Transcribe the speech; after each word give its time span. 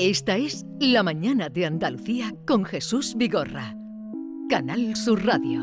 Esta 0.00 0.36
es 0.36 0.64
La 0.78 1.02
Mañana 1.02 1.48
de 1.48 1.66
Andalucía 1.66 2.32
con 2.46 2.64
Jesús 2.64 3.16
Vigorra. 3.16 3.74
Canal 4.48 4.94
Sur 4.94 5.26
Radio. 5.26 5.62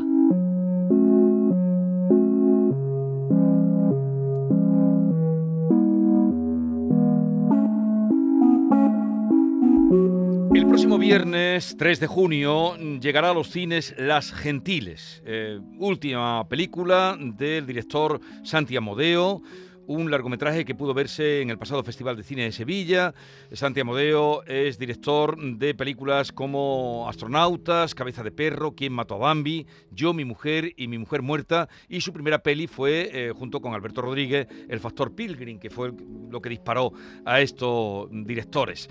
El 10.54 10.68
próximo 10.68 10.98
viernes 10.98 11.78
3 11.80 12.02
de 12.02 12.08
junio 12.08 12.76
llegará 13.00 13.30
a 13.30 13.34
los 13.34 13.50
cines 13.50 13.96
Las 13.98 14.34
Gentiles, 14.34 15.24
eh, 15.26 15.62
última 15.78 16.46
película 16.50 17.18
del 17.18 17.66
director 17.66 18.20
Santi 18.44 18.76
Amodeo 18.76 19.42
un 19.88 20.12
largometraje 20.12 20.66
que 20.66 20.76
pudo 20.76 20.94
verse 20.94 21.42
en 21.42 21.50
el 21.50 21.58
pasado 21.58 21.84
Festival 21.84 22.16
de 22.16 22.24
Cine 22.24 22.44
de 22.44 22.52
Sevilla. 22.52 23.14
Santi 23.52 23.80
Amodeo 23.80 24.44
es 24.46 24.78
director 24.78 25.38
de 25.38 25.74
películas 25.74 26.32
como 26.32 27.08
Astronautas, 27.08 27.96
Cabeza 27.96 28.24
de 28.24 28.32
Perro, 28.32 28.74
Quién 28.76 28.94
mató 28.94 29.16
a 29.16 29.18
Bambi, 29.18 29.66
Yo, 29.92 30.14
mi 30.14 30.26
mujer 30.26 30.74
y 30.76 30.88
mi 30.88 30.98
mujer 30.98 31.22
muerta. 31.22 31.70
Y 31.88 32.02
su 32.02 32.14
primera 32.14 32.40
peli 32.40 32.68
fue, 32.68 33.10
eh, 33.12 33.32
junto 33.36 33.62
con 33.62 33.74
Alberto 33.74 34.02
Rodríguez, 34.02 34.48
El 34.70 34.80
Factor 34.80 35.14
Pilgrim, 35.14 35.60
que 35.60 35.70
fue 35.70 35.92
lo 36.30 36.42
que 36.42 36.50
disparó 36.50 36.92
a 37.26 37.42
estos 37.42 38.08
directores. 38.12 38.90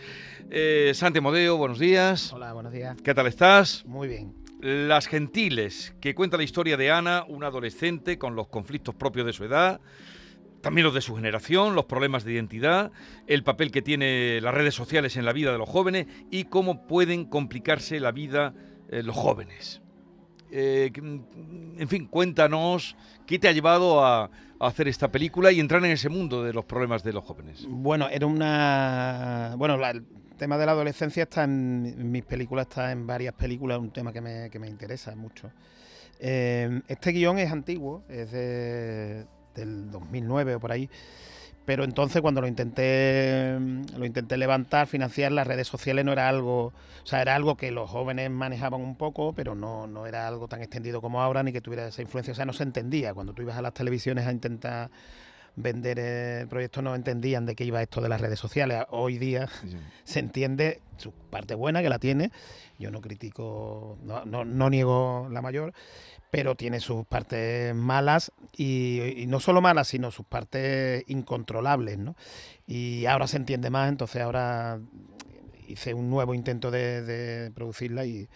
Eh, 0.51 0.93
Santi 0.95 1.19
Amodeo, 1.19 1.57
buenos 1.57 1.79
días. 1.79 2.33
Hola, 2.33 2.53
buenos 2.53 2.73
días. 2.73 2.97
¿Qué 3.03 3.15
tal 3.15 3.27
estás? 3.27 3.85
Muy 3.87 4.09
bien. 4.09 4.35
Las 4.61 5.09
Gentiles, 5.09 5.95
que 6.01 6.15
cuenta 6.15 6.39
la 6.39 6.43
historia 6.43 6.79
de 6.79 6.91
Ana, 6.91 7.25
una 7.29 7.49
adolescente 7.49 8.17
con 8.17 8.35
los 8.35 8.49
conflictos 8.49 8.95
propios 8.95 9.27
de 9.27 9.33
su 9.35 9.45
edad 9.45 9.81
también 10.65 10.87
los 10.87 10.95
de 10.95 11.03
su 11.03 11.15
generación, 11.15 11.75
los 11.75 11.85
problemas 11.85 12.25
de 12.25 12.33
identidad, 12.33 12.91
el 13.27 13.45
papel 13.45 13.71
que 13.71 13.83
tienen 13.83 14.43
las 14.43 14.55
redes 14.55 14.75
sociales 14.75 15.15
en 15.19 15.27
la 15.27 15.35
vida 15.35 15.53
de 15.53 15.59
los 15.59 15.69
jóvenes 15.69 16.07
y 16.31 16.45
cómo 16.45 16.87
pueden 16.87 17.27
complicarse 17.27 18.01
la 18.01 18.13
vida 18.13 18.55
eh, 18.89 19.03
los 19.03 19.15
jóvenes. 19.15 19.83
Eh, 20.51 20.91
en 20.97 21.89
fin, 21.89 22.07
cuéntanos 22.07 22.97
qué 23.27 23.39
te 23.39 23.47
ha 23.47 23.53
llevado 23.53 24.03
a, 24.03 24.31
hacer 24.59 24.89
esta 24.89 25.13
película 25.13 25.53
y 25.53 25.61
entrar 25.61 25.85
en 25.85 25.91
ese 25.91 26.09
mundo 26.09 26.43
de 26.43 26.55
los 26.55 26.65
problemas 26.65 27.05
de 27.05 27.13
los 27.13 27.23
jóvenes. 27.23 27.67
Bueno, 27.69 28.09
era 28.09 28.25
una... 28.25 29.55
Bueno, 29.59 29.75
el 29.75 30.07
tema 30.39 30.57
de 30.57 30.65
la 30.65 30.73
adolescencia 30.73 31.25
está 31.25 31.45
en, 31.45 32.11
mis 32.11 32.25
películas, 32.25 32.69
está 32.69 32.91
en 32.91 33.07
varias 33.07 33.35
películas, 33.35 33.79
un 33.79 33.91
tema 33.91 34.15
que 34.15 34.23
me, 34.23 34.49
que 34.49 34.59
me 34.59 34.67
interesa 34.67 35.15
mucho. 35.15 35.51
Eh, 36.21 36.81
este 36.89 37.11
guion 37.11 37.39
es 37.39 37.53
antiguo, 37.53 38.03
es 38.09 38.33
de, 38.33 39.27
del 39.55 39.91
2009 39.91 40.57
o 40.57 40.61
por 40.61 40.73
ahí. 40.73 40.89
Pero 41.65 41.85
entonces 41.85 42.21
cuando 42.21 42.43
lo 42.43 42.47
intenté 42.47 43.59
lo 43.97 44.05
intenté 44.05 44.37
levantar, 44.37 44.87
financiar, 44.87 45.33
las 45.33 45.47
redes 45.47 45.67
sociales 45.67 46.05
no 46.05 46.13
era 46.13 46.29
algo, 46.29 46.67
o 46.67 47.07
sea, 47.07 47.23
era 47.23 47.35
algo 47.35 47.57
que 47.57 47.71
los 47.71 47.89
jóvenes 47.89 48.31
manejaban 48.31 48.83
un 48.83 48.97
poco, 48.97 49.33
pero 49.33 49.55
no, 49.55 49.87
no 49.87 50.07
era 50.07 50.29
algo 50.29 50.47
tan 50.47 50.61
extendido 50.61 51.01
como 51.01 51.23
ahora 51.23 51.43
ni 51.43 51.53
que 51.53 51.63
tuviera 51.63 51.89
esa 51.89 52.03
influencia, 52.03 52.33
o 52.33 52.35
sea, 52.35 52.45
no 52.45 52.53
se 52.53 52.65
entendía. 52.65 53.15
Cuando 53.15 53.33
tú 53.33 53.43
ibas 53.43 53.57
a 53.57 53.63
las 53.63 53.73
televisiones 53.73 54.27
a 54.27 54.33
intentar 54.33 54.91
vender 55.57 55.99
el 55.99 56.49
proyecto 56.49 56.83
no 56.83 56.95
entendían 56.95 57.47
de 57.47 57.55
qué 57.55 57.65
iba 57.65 57.83
esto 57.83 58.01
de 58.01 58.09
las 58.09 58.21
redes 58.21 58.39
sociales. 58.39 58.85
Hoy 58.91 59.19
día 59.19 59.49
se 60.05 60.21
entiende 60.21 60.81
su 60.97 61.13
parte 61.13 61.55
buena 61.55 61.83
que 61.83 61.89
la 61.89 61.99
tiene. 61.99 62.31
Yo 62.79 62.91
no 62.91 63.01
critico, 63.01 63.99
no, 64.03 64.25
no, 64.25 64.45
no 64.45 64.71
niego 64.71 65.29
la 65.31 65.43
mayor, 65.43 65.73
pero 66.31 66.57
tiene 66.57 66.81
sus 66.81 67.07
partes 67.07 67.75
malas 67.75 68.33
y, 68.57 69.25
no 69.29 69.39
solo 69.39 69.61
malas, 69.61 69.89
sino 69.89 70.11
sus 70.11 70.27
partes 70.27 71.05
incontrolables, 71.07 71.99
¿no? 71.99 72.17
Y 72.67 73.07
ahora 73.07 73.29
se 73.29 73.37
entiende 73.37 73.71
más, 73.71 73.89
entonces 73.89 74.23
ahora 74.23 74.81
hice 75.69 75.95
un 75.95 76.11
nuevo 76.11 76.35
intento 76.35 76.71
de, 76.71 77.51
producirla 77.55 78.05
y, 78.05 78.29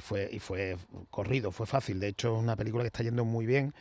fue 0.00 0.28
y 0.32 0.38
fue 0.38 0.76
corrido, 1.10 1.52
fue 1.52 1.66
fácil. 1.66 2.00
De 2.00 2.08
hecho, 2.08 2.36
es 2.36 2.42
una 2.42 2.56
película 2.56 2.82
que 2.82 2.88
está 2.88 3.02
yendo 3.02 3.24
muy 3.24 3.46
bien, 3.46 3.74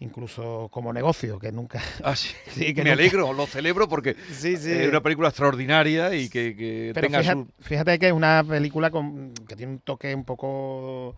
incluso 0.00 0.68
como 0.70 0.92
negocio, 0.92 1.38
que 1.38 1.52
nunca... 1.52 1.82
Ah, 2.04 2.16
sí. 2.16 2.74
que 2.74 2.82
Me 2.82 2.92
alegro, 2.92 3.32
lo 3.32 3.46
celebro 3.46 3.88
porque 3.88 4.16
es 4.30 4.88
una 4.88 5.02
película 5.02 5.28
extraordinaria 5.28 6.14
y 6.14 6.28
que, 6.28 6.92
tenga 6.94 7.20
fíjate, 7.20 7.46
fíjate 7.60 7.98
que 7.98 8.06
es 8.08 8.12
una 8.12 8.44
película 8.48 8.90
con, 8.90 9.34
que 9.46 9.56
tiene 9.56 9.72
un 9.72 9.78
toque 9.80 10.14
un 10.14 10.24
poco 10.24 11.16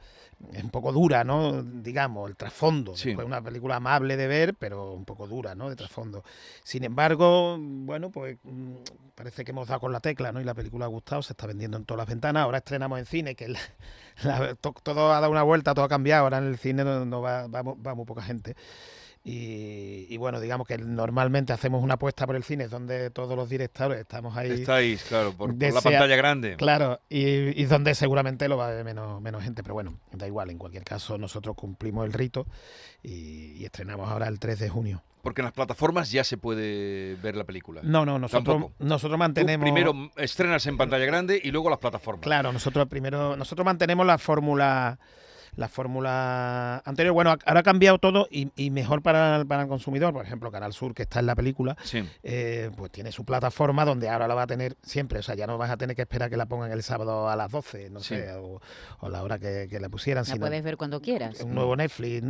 es 0.52 0.64
un 0.64 0.70
poco 0.70 0.92
dura, 0.92 1.22
¿no? 1.22 1.62
Digamos, 1.62 2.28
el 2.28 2.36
trasfondo. 2.36 2.96
Sí. 2.96 3.14
una 3.14 3.42
película 3.42 3.76
amable 3.76 4.16
de 4.16 4.26
ver, 4.26 4.54
pero 4.54 4.92
un 4.92 5.04
poco 5.04 5.26
dura, 5.26 5.54
¿no? 5.54 5.68
De 5.68 5.76
trasfondo. 5.76 6.24
Sin 6.64 6.84
embargo, 6.84 7.56
bueno, 7.60 8.10
pues 8.10 8.38
mm, 8.42 8.76
parece 9.14 9.44
que 9.44 9.50
hemos 9.50 9.68
dado 9.68 9.80
con 9.80 9.92
la 9.92 10.00
tecla, 10.00 10.32
¿no? 10.32 10.40
Y 10.40 10.44
la 10.44 10.54
película 10.54 10.86
ha 10.86 10.88
gustado, 10.88 11.22
se 11.22 11.34
está 11.34 11.46
vendiendo 11.46 11.76
en 11.76 11.84
todas 11.84 11.98
las 11.98 12.08
ventanas. 12.08 12.44
Ahora 12.44 12.58
estrenamos 12.58 12.98
en 12.98 13.06
cine, 13.06 13.34
que 13.34 13.54
todo 14.82 15.12
ha 15.12 15.20
dado 15.20 15.30
una 15.30 15.42
vuelta, 15.42 15.74
todo 15.74 15.84
ha 15.84 15.88
cambiado. 15.88 16.24
Ahora 16.24 16.38
en 16.38 16.46
el 16.46 16.58
cine 16.58 16.84
no, 16.84 17.20
va, 17.20 17.46
va 17.46 17.94
muy 17.94 18.06
poca 18.06 18.22
gente. 18.22 18.56
Y, 19.22 20.16
bueno, 20.16 20.41
digamos 20.41 20.66
que 20.66 20.78
normalmente 20.78 21.53
hacemos 21.53 21.82
una 21.82 21.94
apuesta 21.94 22.26
por 22.26 22.36
el 22.36 22.42
cine 22.42 22.69
donde 22.69 23.10
todos 23.10 23.36
los 23.36 23.50
directores 23.50 24.00
estamos 24.00 24.34
ahí. 24.36 24.50
Estáis, 24.50 25.03
claro, 25.04 25.34
por, 25.34 25.54
la 25.54 25.81
pantalla 25.81 26.16
grande. 26.16 26.56
Claro, 26.56 27.00
y, 27.10 27.64
donde 27.64 27.94
seguramente 27.94 28.48
lo 28.48 28.56
va 28.56 28.69
a 28.69 28.70
ver 28.70 28.84
menos, 28.84 29.20
menos 29.20 29.42
gente, 29.42 29.62
pero 29.62 29.75
bueno, 29.75 29.98
da 30.12 30.26
igual, 30.26 30.50
en 30.50 30.59
cualquier 30.59 30.84
caso 30.84 31.19
nosotros 31.19 31.54
cumplimos 31.54 32.06
el 32.06 32.14
rito 32.14 32.47
y, 33.03 33.62
estrenamos 33.64 34.10
ahora 34.10 34.26
el 34.26 34.38
3 34.38 34.59
de 34.59 34.69
junio. 34.70 35.03
Porque 35.22 35.42
en 35.42 35.44
las 35.44 35.53
plataformas 35.53 36.10
ya 36.10 36.25
se 36.25 36.38
puede 36.38 37.14
ver 37.16 37.36
la 37.36 37.44
película. 37.44 37.82
No, 37.84 38.06
no, 38.06 38.19
nosotros, 38.19 38.72
nosotros 38.78 39.19
mantenemos. 39.19 39.62
primero 39.62 40.10
estrenas 40.16 40.66
en 40.66 40.78
pantalla 40.78 41.04
grande 41.04 41.38
y 41.44 41.50
luego 41.50 41.69
las 41.69 41.78
plataformas. 41.78 42.22
Claro, 42.22 42.54
nosotros 42.54 42.88
primero, 42.88 43.36
nosotros 43.36 43.66
mantenemos 43.66 44.06
la 44.06 44.16
fórmula 44.16 44.98
la 45.60 45.69
fórmula 45.69 46.82
anterior. 46.87 47.12
Bueno, 47.12 47.37
ahora 47.44 47.60
ha 47.60 47.62
cambiado 47.62 47.98
todo 47.98 48.26
y, 48.31 48.71
mejor 48.71 49.03
para, 49.03 49.44
para, 49.44 49.62
el 49.62 49.69
consumidor. 49.69 50.15
Por 50.15 50.25
ejemplo, 50.25 50.50
Canal 50.50 50.72
Sur, 50.72 50.94
que 50.94 51.03
está 51.03 51.21
en 51.21 51.26
la 51.26 51.37
película, 51.37 51.76
eh, 52.22 52.71
pues 52.76 52.91
tiene 52.91 53.12
su 53.12 53.26
plataforma 53.26 53.84
donde 53.84 54.09
ahora 54.09 54.26
la 54.26 54.34
va 54.34 54.43
a 54.43 54.47
tener 54.47 54.76
siempre. 54.82 55.19
O 55.19 55.22
sea, 55.22 55.34
ya 55.34 55.47
no 55.47 55.59
vas 55.59 55.71
a 55.71 55.76
tener 55.76 55.94
que 55.94 56.03
esperar 56.03 56.31
que 56.31 56.38
la 56.38 56.47
pongan 56.47 56.72
el 56.72 56.82
sábado 56.82 57.28
a 57.28 57.37
las 57.37 57.53
12, 57.53 57.91
no 57.91 58.00
sé, 58.00 58.32
o, 58.32 58.60
o, 59.00 59.09
la 59.10 59.22
hora 59.22 59.38
que, 59.38 59.69
que 59.69 59.78
la 59.78 59.91
pusieran. 59.91 60.25
La 60.26 60.37
puedes 60.37 60.62
ver 60.62 60.78
cuando 60.78 61.03
quieras. 61.03 61.38
Un 61.43 61.54
nuevo 61.54 61.77
Netflix 61.77 62.25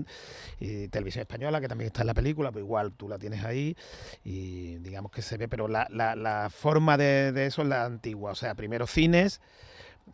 y 0.59 0.89
Televisión 0.89 1.23
Española, 1.23 1.61
que 1.61 1.69
también 1.69 1.87
está 1.87 2.01
en 2.01 2.09
la 2.09 2.15
película, 2.15 2.51
pues 2.51 2.65
igual 2.65 2.93
tú 2.95 3.09
la 3.09 3.19
tienes 3.19 3.45
ahí 3.45 3.77
y 4.25 4.79
digamos 4.79 5.12
que 5.12 5.23
se 5.23 5.37
ve, 5.37 5.47
pero 5.47 5.69
la, 5.69 5.87
la, 5.91 6.17
la 6.17 6.51
forma 6.51 6.97
de, 6.97 7.31
de 7.31 7.47
eso 7.47 7.62
es 7.62 7.69
la 7.69 7.85
antigua. 7.85 8.33
O 8.33 8.35
sea, 8.35 8.57
primero 8.57 8.89
cines 8.89 9.41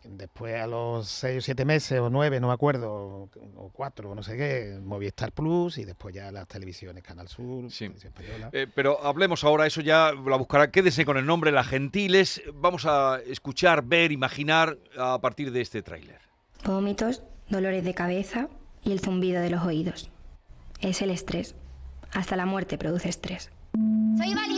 Después 0.03 0.55
a 0.55 0.67
los 0.67 1.07
seis 1.07 1.39
o 1.39 1.41
siete 1.41 1.65
meses 1.65 1.99
o 1.99 2.09
nueve, 2.09 2.39
no 2.39 2.47
me 2.47 2.53
acuerdo, 2.53 3.29
o 3.55 3.69
cuatro, 3.73 4.13
no 4.15 4.23
sé 4.23 4.37
qué, 4.37 4.79
Movistar 4.81 5.31
Plus 5.31 5.77
y 5.77 5.85
después 5.85 6.13
ya 6.15 6.31
las 6.31 6.47
televisiones, 6.47 7.03
Canal 7.03 7.27
Sur, 7.27 7.71
sí. 7.71 7.91
Eh, 8.51 8.67
pero 8.73 9.03
hablemos 9.03 9.43
ahora, 9.43 9.65
eso 9.65 9.81
ya 9.81 10.11
la 10.13 10.37
buscará, 10.37 10.71
quédese 10.71 11.05
con 11.05 11.17
el 11.17 11.25
nombre 11.25 11.51
Las 11.51 11.67
Gentiles. 11.67 12.41
Vamos 12.53 12.85
a 12.85 13.19
escuchar, 13.25 13.83
ver, 13.83 14.11
imaginar 14.11 14.77
a 14.97 15.19
partir 15.19 15.51
de 15.51 15.61
este 15.61 15.81
tráiler. 15.81 16.19
Vómitos, 16.65 17.23
dolores 17.49 17.83
de 17.83 17.93
cabeza 17.93 18.47
y 18.83 18.91
el 18.91 18.99
zumbido 18.99 19.41
de 19.41 19.49
los 19.49 19.63
oídos. 19.63 20.09
Es 20.79 21.01
el 21.01 21.11
estrés. 21.11 21.55
Hasta 22.13 22.35
la 22.35 22.45
muerte 22.45 22.77
produce 22.77 23.09
estrés. 23.09 23.51
¿Soy 24.17 24.33
valiosa? 24.33 24.56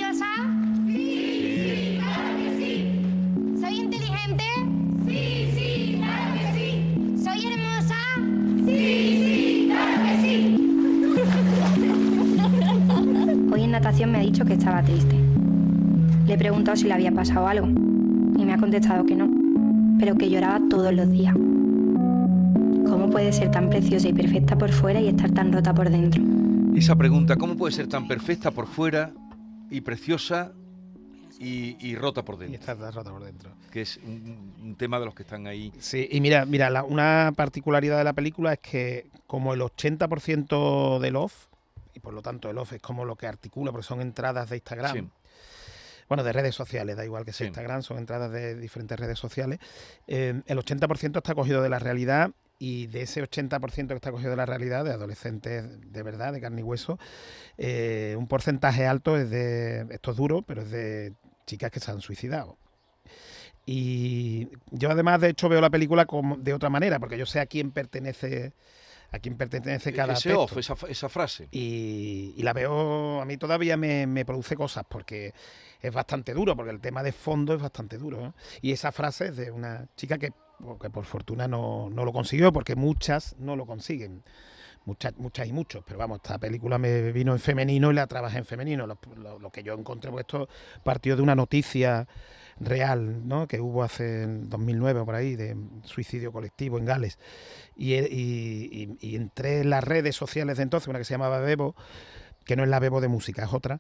Natación 13.79 14.11
me 14.11 14.17
ha 14.17 14.21
dicho 14.21 14.43
que 14.43 14.53
estaba 14.53 14.83
triste. 14.83 15.15
Le 16.27 16.33
he 16.33 16.37
preguntado 16.37 16.75
si 16.75 16.85
le 16.85 16.93
había 16.93 17.13
pasado 17.13 17.47
algo 17.47 17.67
y 17.67 18.45
me 18.45 18.51
ha 18.51 18.57
contestado 18.57 19.05
que 19.05 19.15
no, 19.15 19.29
pero 19.97 20.15
que 20.15 20.29
lloraba 20.29 20.59
todos 20.69 20.93
los 20.93 21.09
días. 21.09 21.33
¿Cómo 21.33 23.09
puede 23.09 23.31
ser 23.31 23.51
tan 23.51 23.69
preciosa 23.69 24.09
y 24.09 24.13
perfecta 24.13 24.57
por 24.57 24.71
fuera 24.73 24.99
y 24.99 25.07
estar 25.07 25.31
tan 25.31 25.53
rota 25.53 25.73
por 25.73 25.89
dentro? 25.89 26.21
Esa 26.75 26.97
pregunta, 26.97 27.37
¿cómo 27.37 27.55
puede 27.55 27.73
ser 27.73 27.87
tan 27.87 28.05
perfecta 28.05 28.51
por 28.51 28.67
fuera 28.67 29.11
y 29.69 29.79
preciosa 29.79 30.51
y, 31.39 31.95
rota 31.95 32.25
por 32.25 32.37
dentro. 32.37 32.51
Y 32.51 32.59
está 32.59 32.91
rota 32.91 33.11
por 33.11 33.23
dentro. 33.23 33.51
Que 33.71 33.83
es 33.83 33.97
un, 34.05 34.75
tema 34.77 34.99
de 34.99 35.05
los 35.05 35.15
que 35.15 35.23
están 35.23 35.47
ahí. 35.47 35.71
Sí, 35.79 36.05
y 36.11 36.19
mira, 36.19 36.45
mira 36.45 36.83
una 36.83 37.31
particularidad 37.33 37.97
de 37.97 38.03
la 38.03 38.11
película 38.11 38.51
es 38.51 38.59
que 38.59 39.07
como 39.25 39.53
el 39.53 39.61
80% 39.61 40.99
del 40.99 41.15
off, 41.15 41.45
y 41.99 42.01
por 42.01 42.13
lo 42.13 42.21
tanto 42.21 42.49
el 42.49 42.57
off 42.57 42.73
es 42.73 42.81
como 42.81 43.03
lo 43.03 43.17
que 43.17 43.27
articula, 43.27 43.71
porque 43.71 43.85
son 43.85 43.99
entradas 43.99 44.49
de 44.49 44.55
Instagram. 44.55 45.11
Bueno, 46.07 46.23
de 46.23 46.33
redes 46.33 46.55
sociales, 46.55 46.95
da 46.97 47.05
igual 47.05 47.25
que 47.25 47.33
sea 47.33 47.45
Instagram, 47.45 47.83
son 47.83 47.97
entradas 47.99 48.31
de 48.31 48.55
diferentes 48.55 48.97
redes 48.97 49.19
sociales. 49.19 49.59
Eh, 50.07 50.41
el 50.45 50.57
80% 50.57 51.17
está 51.17 51.35
cogido 51.35 51.61
de 51.61 51.69
la 51.69 51.77
realidad 51.77 52.31
y 52.57 52.87
de 52.87 53.03
ese 53.03 53.21
80% 53.21 53.87
que 53.87 53.93
está 53.93 54.11
cogido 54.11 54.31
de 54.31 54.37
la 54.37 54.45
realidad, 54.45 54.85
de 54.85 54.91
adolescentes 54.91 55.91
de 55.91 56.03
verdad, 56.03 56.33
de 56.33 56.41
carne 56.41 56.61
y 56.61 56.63
hueso, 56.63 56.97
eh, 57.57 58.15
un 58.17 58.27
porcentaje 58.27 58.87
alto 58.87 59.17
es 59.17 59.29
de, 59.29 59.85
esto 59.91 60.11
es 60.11 60.17
duro, 60.17 60.41
pero 60.41 60.61
es 60.63 60.71
de 60.71 61.13
chicas 61.45 61.69
que 61.69 61.79
se 61.79 61.91
han 61.91 62.01
suicidado. 62.01 62.57
Y 63.65 64.47
yo 64.71 64.89
además, 64.89 65.21
de 65.21 65.29
hecho, 65.29 65.47
veo 65.47 65.61
la 65.61 65.69
película 65.69 66.05
como, 66.05 66.37
de 66.37 66.53
otra 66.53 66.69
manera, 66.69 66.97
porque 66.99 67.19
yo 67.19 67.27
sé 67.27 67.39
a 67.39 67.45
quién 67.45 67.71
pertenece 67.71 68.53
a 69.11 69.19
quién 69.19 69.35
pertenece 69.37 69.91
cada 69.93 70.13
Ese 70.13 70.31
aspecto. 70.31 70.41
off, 70.43 70.57
esa, 70.57 70.75
esa 70.87 71.09
frase. 71.09 71.47
y, 71.51 72.33
y 72.37 72.43
la 72.43 72.53
veo, 72.53 73.21
a 73.21 73.25
mí 73.25 73.37
todavía 73.37 73.75
me, 73.77 74.05
me 74.07 74.25
produce 74.25 74.55
cosas 74.55 74.85
porque 74.87 75.33
es 75.81 75.93
bastante 75.93 76.33
duro, 76.33 76.55
porque 76.55 76.71
el 76.71 76.79
tema 76.79 77.01
de 77.03 77.11
fondo 77.11 77.53
es 77.53 77.61
bastante 77.61 77.97
duro. 77.97 78.27
¿eh? 78.27 78.31
Y 78.61 78.71
esa 78.71 78.91
frase 78.91 79.27
es 79.27 79.37
de 79.37 79.51
una 79.51 79.87
chica 79.95 80.17
que, 80.17 80.31
que 80.81 80.89
por 80.89 81.05
fortuna 81.05 81.47
no, 81.47 81.89
no 81.89 82.05
lo 82.05 82.11
consiguió, 82.13 82.51
porque 82.53 82.75
muchas 82.75 83.35
no 83.39 83.55
lo 83.55 83.65
consiguen. 83.65 84.23
Muchas, 84.85 85.15
muchas 85.17 85.45
y 85.47 85.53
muchos, 85.53 85.83
pero 85.85 85.99
vamos, 85.99 86.17
esta 86.23 86.39
película 86.39 86.77
me 86.79 87.11
vino 87.11 87.33
en 87.33 87.39
femenino 87.39 87.91
y 87.91 87.93
la 87.93 88.07
trabajé 88.07 88.37
en 88.39 88.45
femenino. 88.45 88.87
Lo, 88.87 88.97
lo- 89.17 89.37
lo 89.37 89.51
que 89.51 89.61
yo 89.61 89.73
encontré, 89.73 90.09
pues 90.09 90.21
esto 90.23 90.47
partió 90.83 91.15
de 91.15 91.21
una 91.21 91.35
noticia 91.35 92.07
real, 92.59 93.27
¿no? 93.27 93.47
Que 93.47 93.59
hubo 93.61 93.83
hace 93.83 94.23
en 94.23 94.49
2009 94.49 95.01
o 95.01 95.05
por 95.05 95.15
ahí 95.15 95.35
de 95.35 95.55
suicidio 95.83 96.31
colectivo 96.31 96.77
en 96.77 96.85
Gales. 96.85 97.19
Y, 97.75 97.93
e- 97.93 98.07
y- 98.11 98.97
las 99.65 99.83
redes 99.83 100.15
sociales 100.15 100.57
de 100.57 100.63
entonces, 100.63 100.87
una 100.87 100.99
que 100.99 101.05
se 101.05 101.13
llamaba 101.13 101.39
Bebo, 101.39 101.75
que 102.45 102.55
no 102.55 102.63
es 102.63 102.69
la 102.69 102.79
Bebo 102.79 103.01
de 103.01 103.07
música, 103.07 103.43
es 103.45 103.53
otra. 103.53 103.79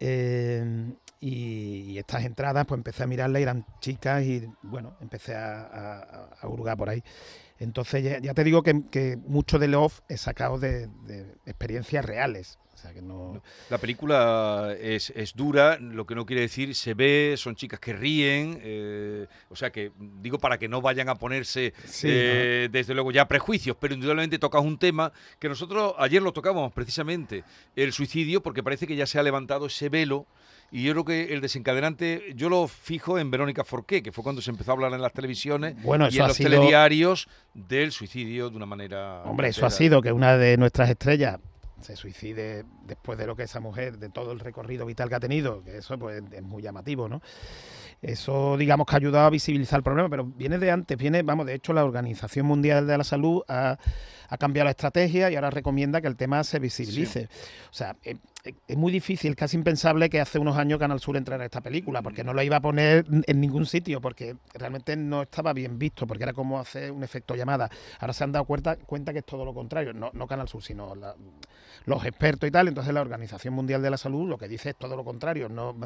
Eh, 0.00 0.92
y, 1.20 1.92
y 1.92 1.98
estas 1.98 2.24
entradas, 2.24 2.66
pues 2.66 2.78
empecé 2.78 3.02
a 3.02 3.06
mirarlas, 3.06 3.40
y 3.40 3.42
eran 3.42 3.64
chicas 3.80 4.22
y 4.24 4.46
bueno, 4.62 4.96
empecé 5.00 5.34
a, 5.34 5.62
a- 5.62 6.28
a 6.40 6.48
hurgar 6.48 6.76
por 6.76 6.88
ahí. 6.90 7.02
Entonces 7.58 8.04
ya, 8.04 8.18
ya 8.18 8.34
te 8.34 8.44
digo 8.44 8.62
que, 8.62 8.82
que 8.90 9.16
mucho 9.26 9.58
del 9.58 9.74
off 9.74 10.00
he 10.08 10.18
sacado 10.18 10.58
de, 10.58 10.88
de 11.06 11.22
experiencias 11.46 12.04
reales. 12.04 12.58
O 12.74 12.78
sea 12.78 12.92
que 12.92 13.00
no. 13.00 13.42
La 13.70 13.78
película 13.78 14.74
es, 14.78 15.08
es 15.16 15.34
dura, 15.34 15.78
lo 15.78 16.04
que 16.04 16.14
no 16.14 16.26
quiere 16.26 16.42
decir, 16.42 16.74
se 16.74 16.92
ve, 16.92 17.34
son 17.38 17.56
chicas 17.56 17.80
que 17.80 17.94
ríen, 17.94 18.58
eh, 18.62 19.26
o 19.48 19.56
sea 19.56 19.70
que 19.72 19.92
digo 20.20 20.38
para 20.38 20.58
que 20.58 20.68
no 20.68 20.82
vayan 20.82 21.08
a 21.08 21.14
ponerse 21.14 21.72
Sí, 21.86 22.06
eh, 22.10 22.68
desde 22.70 22.92
luego 22.92 23.12
ya 23.12 23.26
prejuicios, 23.26 23.78
pero 23.80 23.94
indudablemente 23.94 24.38
tocas 24.38 24.60
un 24.62 24.76
tema 24.78 25.10
que 25.38 25.48
nosotros 25.48 25.94
ayer 25.96 26.20
lo 26.20 26.34
tocábamos 26.34 26.70
precisamente, 26.74 27.44
el 27.76 27.94
suicidio, 27.94 28.42
porque 28.42 28.62
parece 28.62 28.86
que 28.86 28.94
ya 28.94 29.06
se 29.06 29.18
ha 29.18 29.22
levantado 29.22 29.64
ese 29.68 29.85
velo. 29.88 30.26
Y 30.72 30.82
yo 30.82 30.92
creo 30.92 31.04
que 31.04 31.32
el 31.32 31.40
desencadenante, 31.40 32.32
yo 32.34 32.48
lo 32.48 32.66
fijo 32.66 33.18
en 33.18 33.30
Verónica 33.30 33.62
Forqué, 33.62 34.02
que 34.02 34.10
fue 34.10 34.24
cuando 34.24 34.42
se 34.42 34.50
empezó 34.50 34.72
a 34.72 34.74
hablar 34.74 34.92
en 34.92 35.00
las 35.00 35.12
televisiones 35.12 35.80
Bueno, 35.82 36.08
y 36.10 36.18
en 36.18 36.26
los 36.26 36.36
sido- 36.36 36.50
telediarios 36.50 37.28
del 37.54 37.92
suicidio 37.92 38.50
de 38.50 38.56
una 38.56 38.66
manera... 38.66 39.22
Hombre, 39.24 39.48
eso 39.48 39.64
ha 39.64 39.70
sido 39.70 40.02
que 40.02 40.10
una 40.12 40.36
de 40.36 40.56
nuestras 40.56 40.90
estrellas 40.90 41.38
se 41.80 41.94
suicide 41.94 42.64
después 42.84 43.16
de 43.16 43.26
lo 43.26 43.36
que 43.36 43.44
esa 43.44 43.60
mujer, 43.60 43.98
de 43.98 44.08
todo 44.08 44.32
el 44.32 44.40
recorrido 44.40 44.84
vital 44.86 45.08
que 45.08 45.14
ha 45.14 45.20
tenido, 45.20 45.62
que 45.62 45.76
eso 45.78 45.96
pues 45.98 46.20
es 46.32 46.42
muy 46.42 46.62
llamativo, 46.62 47.08
¿no? 47.08 47.22
Eso, 48.02 48.56
digamos, 48.56 48.86
que 48.86 48.94
ha 48.94 48.98
ayudado 48.98 49.26
a 49.26 49.30
visibilizar 49.30 49.78
el 49.78 49.82
problema, 49.82 50.08
pero 50.08 50.24
viene 50.24 50.58
de 50.58 50.70
antes, 50.70 50.96
viene, 50.98 51.22
vamos, 51.22 51.46
de 51.46 51.54
hecho, 51.54 51.72
la 51.72 51.84
Organización 51.84 52.46
Mundial 52.46 52.86
de 52.86 52.98
la 52.98 53.04
Salud 53.04 53.42
ha, 53.48 53.78
ha 54.28 54.38
cambiado 54.38 54.64
la 54.64 54.70
estrategia 54.70 55.30
y 55.30 55.34
ahora 55.36 55.50
recomienda 55.50 56.00
que 56.00 56.08
el 56.08 56.16
tema 56.16 56.42
se 56.44 56.58
visibilice. 56.58 57.28
O 57.70 57.74
sea, 57.74 57.96
es, 58.02 58.16
es 58.68 58.76
muy 58.76 58.92
difícil, 58.92 59.34
casi 59.34 59.56
impensable 59.56 60.08
que 60.08 60.20
hace 60.20 60.38
unos 60.38 60.56
años 60.56 60.78
Canal 60.78 61.00
Sur 61.00 61.16
entrara 61.16 61.42
a 61.42 61.46
esta 61.46 61.60
película, 61.60 62.02
porque 62.02 62.22
no 62.22 62.32
la 62.32 62.44
iba 62.44 62.56
a 62.56 62.60
poner 62.60 63.04
en 63.26 63.40
ningún 63.40 63.66
sitio, 63.66 64.00
porque 64.00 64.36
realmente 64.54 64.96
no 64.96 65.22
estaba 65.22 65.52
bien 65.52 65.78
visto, 65.78 66.06
porque 66.06 66.22
era 66.24 66.32
como 66.32 66.58
hacer 66.60 66.92
un 66.92 67.02
efecto 67.02 67.34
llamada. 67.34 67.68
Ahora 67.98 68.12
se 68.12 68.22
han 68.24 68.32
dado 68.32 68.44
cuenta, 68.44 68.76
cuenta 68.76 69.12
que 69.12 69.18
es 69.20 69.26
todo 69.26 69.44
lo 69.44 69.52
contrario, 69.52 69.92
no, 69.92 70.10
no 70.12 70.26
Canal 70.26 70.48
Sur, 70.48 70.62
sino 70.62 70.94
la- 70.94 71.14
los 71.86 72.04
expertos 72.04 72.48
y 72.48 72.50
tal. 72.50 72.66
Entonces 72.68 72.92
la 72.92 73.00
Organización 73.00 73.54
Mundial 73.54 73.80
de 73.82 73.90
la 73.90 73.96
Salud 73.96 74.28
lo 74.28 74.38
que 74.38 74.48
dice 74.48 74.70
es 74.70 74.76
todo 74.76 74.96
lo 74.96 75.04
contrario, 75.04 75.48
no, 75.48 75.76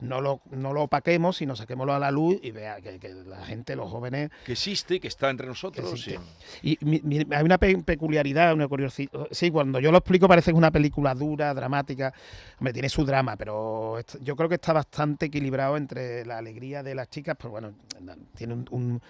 no, 0.00 0.20
lo, 0.22 0.40
no 0.50 0.72
lo 0.72 0.84
opaquemos, 0.84 1.36
sino 1.36 1.54
saquémoslo 1.56 1.92
a 1.92 1.98
la 1.98 2.10
luz 2.10 2.38
y 2.42 2.50
vea 2.50 2.80
que, 2.80 2.98
que 2.98 3.08
la 3.10 3.44
gente, 3.44 3.76
los 3.76 3.90
jóvenes, 3.90 4.30
Que 4.46 4.52
existe, 4.52 5.00
que 5.00 5.08
está 5.08 5.28
entre 5.28 5.46
nosotros. 5.46 6.00
sí. 6.00 6.16
y 6.62 6.78
mi- 6.82 7.00
mi- 7.04 7.26
hay 7.34 7.44
una 7.44 7.58
pe- 7.58 7.82
peculiaridad, 7.94 8.54
una 8.54 8.68
curiosidad. 8.68 9.10
Sí, 9.30 9.50
cuando 9.50 9.80
yo 9.80 9.90
lo 9.90 9.98
explico 9.98 10.28
parece 10.28 10.46
que 10.46 10.54
es 10.54 10.58
una 10.58 10.70
película 10.70 11.14
dura, 11.14 11.52
dramática. 11.54 12.12
Hombre, 12.58 12.72
tiene 12.72 12.88
su 12.88 13.04
drama, 13.04 13.36
pero 13.36 13.98
yo 14.20 14.36
creo 14.36 14.48
que 14.48 14.54
está 14.56 14.72
bastante 14.72 15.26
equilibrado 15.26 15.76
entre 15.76 16.24
la 16.24 16.38
alegría 16.38 16.82
de 16.82 16.94
las 16.94 17.08
chicas, 17.10 17.36
pero 17.38 17.50
bueno, 17.50 17.72
na- 18.00 18.16
tiene 18.36 18.54
un, 18.54 18.66
un- 18.70 19.00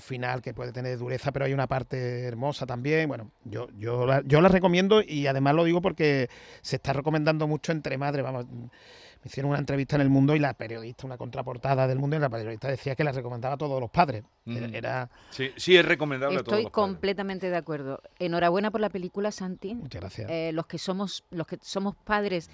final 0.00 0.42
que 0.42 0.52
puede 0.52 0.70
tener 0.70 0.98
dureza, 0.98 1.32
pero 1.32 1.46
hay 1.46 1.54
una 1.54 1.66
parte 1.66 2.24
hermosa 2.24 2.66
también. 2.66 3.08
Bueno, 3.08 3.30
yo, 3.44 3.68
yo, 3.78 4.04
la, 4.06 4.20
yo 4.26 4.42
la 4.42 4.48
recomiendo 4.48 5.00
y 5.00 5.26
además 5.26 5.54
lo 5.54 5.64
digo 5.64 5.80
porque 5.80 6.28
se 6.60 6.76
está 6.76 6.92
recomendando 6.92 7.48
mucho 7.48 7.72
entre 7.72 7.96
madres. 7.96 8.22
Vamos, 8.22 8.44
hicieron 9.28 9.50
una 9.50 9.58
entrevista 9.60 9.96
en 9.96 10.02
El 10.02 10.10
Mundo 10.10 10.34
y 10.34 10.38
la 10.38 10.54
periodista, 10.54 11.06
una 11.06 11.16
contraportada 11.16 11.86
del 11.86 11.98
Mundo, 11.98 12.16
y 12.16 12.18
la 12.18 12.28
periodista 12.28 12.68
decía 12.68 12.94
que 12.96 13.04
la 13.04 13.12
recomendaba 13.12 13.54
a 13.54 13.58
todos 13.58 13.80
los 13.80 13.90
padres. 13.90 14.24
Era- 14.46 14.66
Mm. 14.68 14.74
Era, 14.74 15.10
Sí, 15.30 15.50
sí, 15.56 15.76
es 15.76 15.84
recomendable 15.84 16.36
a 16.36 16.38
todos 16.42 16.48
Estoy 16.58 16.64
los 16.64 16.72
padres. 16.72 16.90
completamente 16.92 17.50
de 17.50 17.56
acuerdo. 17.56 18.02
Enhorabuena 18.18 18.70
por 18.70 18.80
la 18.80 18.88
película, 18.90 19.30
Santi. 19.30 19.74
muchas 19.74 20.00
gracias. 20.00 20.30
Eh, 20.30 20.50
los 20.52 20.66
que 20.66 20.78
somos 20.78 21.24
los 21.30 21.46
que 21.46 21.58
somos 21.62 21.94
padres 21.96 22.50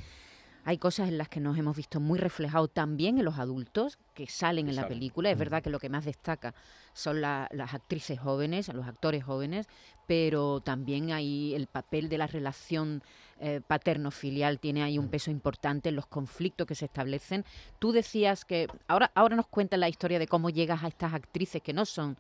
hay 0.65 0.79
cosas 0.79 1.09
en 1.09 1.19
las 1.19 1.29
que 1.29 1.41
nos 1.41 1.59
hemos 1.59 1.77
visto 1.77 2.01
muy 2.01 2.19
reflejados 2.19 2.71
también 2.73 3.19
en 3.19 3.25
los 3.25 3.39
adultos 3.39 3.99
que 4.15 4.27
salen 4.27 4.67
Que 4.67 4.71
en 4.71 4.77
la 4.77 4.83
película. 4.89 5.31
Es 5.31 5.39
verdad 5.39 5.63
que 5.63 5.71
lo 5.71 5.79
que 5.79 5.89
más 5.91 6.05
destaca 6.05 6.55
son 6.95 7.21
la- 7.21 7.49
las 7.53 7.75
actrices 7.75 8.19
jóvenes, 8.19 8.73
los 8.73 8.87
actores 8.87 9.23
jóvenes, 9.25 9.67
pero 10.07 10.61
también 10.61 11.13
hay 11.13 11.55
el 11.55 11.67
papel 11.67 12.09
de 12.09 12.19
la 12.19 12.27
relación 12.27 13.03
eh, 13.41 13.61
paterno-filial 13.67 14.61
tiene 14.61 14.83
ahí 14.85 14.97
un 14.97 15.09
peso 15.09 15.31
importante 15.31 15.89
en 15.89 15.97
los 15.97 16.07
conflictos 16.07 16.67
que 16.69 16.75
se 16.77 16.85
establecen. 16.85 17.45
Tú 17.81 17.91
decías 17.93 18.45
que 18.45 18.69
ahora 18.87 19.11
ahora 19.15 19.35
nos 19.37 19.49
cuentas 19.49 19.79
la 19.79 19.89
historia 19.89 20.19
de 20.21 20.29
cómo 20.29 20.51
llegas 20.51 20.85
a 20.85 20.89
estas 20.89 21.13
actrices 21.13 21.61
que 21.61 21.73
no 21.73 21.85
son 21.85 22.17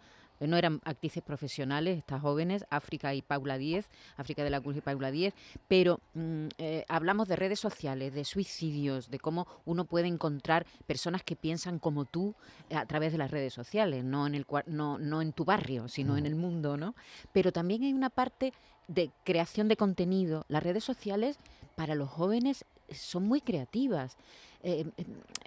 no 0.46 0.56
eran 0.56 0.80
actrices 0.84 1.22
profesionales, 1.22 1.98
estas 1.98 2.20
jóvenes, 2.20 2.64
África 2.70 3.14
y 3.14 3.22
Paula 3.22 3.58
Díez, 3.58 3.88
África 4.16 4.44
de 4.44 4.50
la 4.50 4.60
Cruz 4.60 4.76
y 4.76 4.80
Paula 4.80 5.10
Díez, 5.10 5.34
pero 5.68 6.00
mm, 6.14 6.46
eh, 6.58 6.84
hablamos 6.88 7.28
de 7.28 7.36
redes 7.36 7.60
sociales, 7.60 8.14
de 8.14 8.24
suicidios, 8.24 9.10
de 9.10 9.18
cómo 9.18 9.46
uno 9.64 9.84
puede 9.84 10.08
encontrar 10.08 10.66
personas 10.86 11.22
que 11.22 11.36
piensan 11.36 11.78
como 11.78 12.04
tú 12.04 12.34
eh, 12.70 12.76
a 12.76 12.86
través 12.86 13.12
de 13.12 13.18
las 13.18 13.30
redes 13.30 13.54
sociales, 13.54 14.04
no 14.04 14.26
en, 14.26 14.34
el, 14.34 14.46
no, 14.66 14.98
no 14.98 15.22
en 15.22 15.32
tu 15.32 15.44
barrio, 15.44 15.88
sino 15.88 16.16
en 16.16 16.26
el 16.26 16.34
mundo, 16.34 16.76
¿no? 16.76 16.94
Pero 17.32 17.52
también 17.52 17.82
hay 17.82 17.92
una 17.92 18.10
parte 18.10 18.52
de 18.88 19.10
creación 19.24 19.68
de 19.68 19.76
contenido. 19.76 20.44
Las 20.48 20.62
redes 20.62 20.84
sociales 20.84 21.38
para 21.74 21.94
los 21.94 22.10
jóvenes 22.10 22.64
son 22.90 23.24
muy 23.24 23.40
creativas. 23.40 24.16
Eh, 24.62 24.86
eh, 24.96 25.04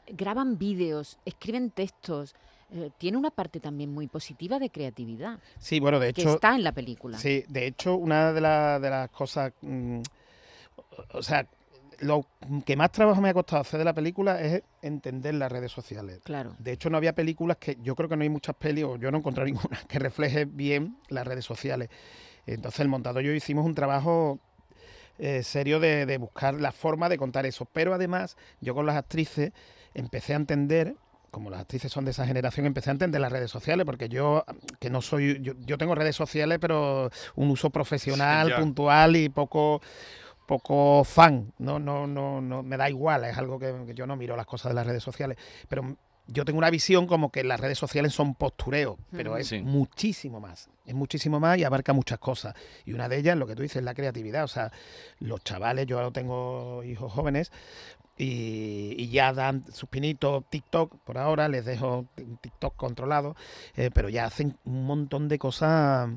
graban 0.08 0.58
vídeos, 0.58 1.18
escriben 1.25 1.72
textos. 1.72 2.36
Eh, 2.72 2.92
tiene 2.98 3.18
una 3.18 3.32
parte 3.32 3.60
también 3.60 3.92
muy 3.94 4.08
positiva 4.08 4.60
de 4.60 4.70
creatividad 4.70 5.40
Sí, 5.60 5.80
bueno, 5.80 6.00
de 6.00 6.14
que 6.14 6.22
hecho, 6.22 6.34
está 6.36 6.56
en 6.56 6.64
la 6.64 6.72
película. 6.74 7.18
Sí, 7.18 7.44
de 7.48 7.66
hecho, 7.68 7.96
una 7.96 8.34
de, 8.34 8.42
la- 8.42 8.80
de 8.80 8.90
las 8.90 9.10
cosas, 9.10 9.54
mm, 9.62 10.02
o 11.14 11.22
sea, 11.24 11.48
lo 12.00 12.26
que 12.66 12.76
más 12.76 12.92
trabajo 12.92 13.22
me 13.22 13.30
ha 13.30 13.34
costado 13.34 13.62
hacer 13.62 13.80
de 13.80 13.86
la 13.86 13.94
película 13.94 14.40
es 14.42 14.62
entender 14.82 15.34
las 15.34 15.52
redes 15.52 15.72
sociales. 15.72 16.20
Claro. 16.24 16.56
De 16.60 16.72
hecho, 16.74 16.90
no 16.90 16.98
había 16.98 17.14
películas 17.14 17.58
que, 17.58 17.78
yo 17.82 17.96
creo 17.96 18.08
que 18.08 18.16
no 18.16 18.24
hay 18.24 18.30
muchas 18.30 18.56
pelis, 18.56 18.84
o 18.84 18.98
yo 18.98 19.10
no 19.12 19.18
encontré 19.18 19.46
ninguna, 19.52 19.80
que 19.88 19.98
refleje 20.00 20.46
bien 20.46 20.98
las 21.10 21.26
redes 21.26 21.46
sociales. 21.46 21.90
Entonces, 22.46 22.82
el 22.82 22.88
montador 22.88 23.24
y 23.24 23.28
yo 23.28 23.34
hicimos 23.34 23.66
un 23.66 23.74
trabajo 23.76 24.40
eh, 25.18 25.42
serio 25.42 25.80
de, 25.80 26.06
de 26.06 26.18
buscar 26.20 26.54
la 26.54 26.72
forma 26.72 27.10
de 27.10 27.18
contar 27.18 27.46
eso. 27.48 27.66
Pero 27.66 27.94
además, 27.94 28.38
yo 28.62 28.76
con 28.76 28.86
las 28.86 28.96
actrices 28.96 29.52
empecé 29.96 30.34
a 30.34 30.36
entender, 30.38 30.96
como 31.31 31.50
las 31.50 31.62
actrices 31.62 31.91
son 31.91 32.05
de 32.05 32.12
esa 32.12 32.25
generación, 32.25 32.65
empecé 32.65 32.89
a 32.89 32.93
entender 32.93 33.22
las 33.22 33.31
redes 33.31 33.51
sociales, 33.51 33.86
porque 33.86 34.10
yo, 34.10 34.46
que 34.79 34.89
no 34.89 35.01
soy, 35.01 35.39
yo, 35.41 35.53
yo 35.60 35.77
tengo 35.77 35.96
redes 35.96 36.15
sociales, 36.15 36.57
pero 36.60 37.10
un 37.36 37.50
uso 37.50 37.69
profesional, 37.69 38.48
Sí, 38.48 38.62
puntual 38.62 39.15
y 39.15 39.29
poco 39.29 39.81
poco 40.46 41.03
fan, 41.03 41.51
no, 41.57 41.77
no, 41.77 42.07
no, 42.07 42.39
no, 42.39 42.63
me 42.63 42.77
da 42.77 42.89
igual, 42.89 43.25
es 43.25 43.38
algo 43.38 43.60
que, 43.60 43.75
que 43.86 43.93
yo 43.93 44.07
no 44.07 44.15
miro 44.15 44.38
las 44.38 44.46
cosas 44.46 44.69
de 44.69 44.75
las 44.75 44.88
redes 44.88 45.03
sociales, 45.03 45.38
pero 45.67 45.98
yo 46.27 46.46
tengo 46.46 46.57
una 46.57 46.69
visión 46.69 47.07
como 47.07 47.31
que 47.31 47.43
las 47.43 47.60
redes 47.60 47.77
sociales 47.77 48.13
son 48.13 48.36
postureo, 48.36 48.98
pero 49.12 49.31
Ujú. 49.31 49.39
es 49.39 49.48
Sí. 49.48 49.60
muchísimo 49.62 50.39
más, 50.39 50.69
es 50.86 50.93
muchísimo 50.93 51.39
más 51.39 51.57
y 51.57 51.63
abarca 51.63 51.93
muchas 51.93 52.19
cosas. 52.19 52.53
Y 52.86 52.93
una 52.93 53.07
de 53.07 53.17
ellas, 53.17 53.38
lo 53.38 53.48
que 53.48 53.55
tú 53.55 53.62
dices, 53.62 53.77
es 53.77 53.84
la 53.84 53.93
creatividad. 53.93 54.43
O 54.43 54.48
sea, 54.48 54.72
los 55.19 55.43
chavales, 55.43 55.86
yo 55.88 55.98
ahora 55.98 56.12
tengo 56.12 56.84
hijos 56.84 57.12
jóvenes 57.13 57.51
y, 58.18 59.10
ya 59.10 59.34
dan 59.34 59.64
sus 59.72 59.90
pinitos 59.90 60.44
TikTok 60.50 60.98
por 61.04 61.18
ahora, 61.18 61.48
les 61.48 61.66
dejo 61.66 62.06
TikTok 62.42 62.76
controlado, 62.76 63.36
eh, 63.76 63.90
pero 63.94 64.10
ya 64.10 64.26
hacen 64.26 64.58
un 64.66 64.86
montón 64.86 65.28
de 65.28 65.38
cosas 65.38 66.10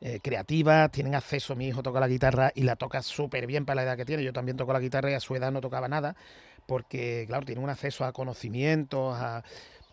eh, 0.00 0.20
creativas, 0.22 0.90
tienen 0.90 1.14
acceso, 1.14 1.56
mi 1.56 1.68
hijo 1.68 1.82
toca 1.82 2.00
la 2.00 2.08
guitarra 2.08 2.52
y 2.54 2.62
la 2.62 2.76
toca 2.76 3.02
súper 3.02 3.46
bien 3.46 3.64
para 3.64 3.76
la 3.76 3.82
edad 3.84 3.96
que 3.96 4.04
tiene, 4.04 4.22
yo 4.22 4.32
también 4.32 4.56
toco 4.56 4.72
la 4.72 4.80
guitarra 4.80 5.10
y 5.10 5.14
a 5.14 5.20
su 5.20 5.34
edad 5.34 5.50
no 5.52 5.60
tocaba 5.60 5.88
nada, 5.88 6.16
porque 6.66 7.24
claro, 7.26 7.44
tienen 7.44 7.64
un 7.64 7.70
acceso 7.70 8.04
a 8.04 8.12
conocimientos, 8.12 9.16
a 9.18 9.42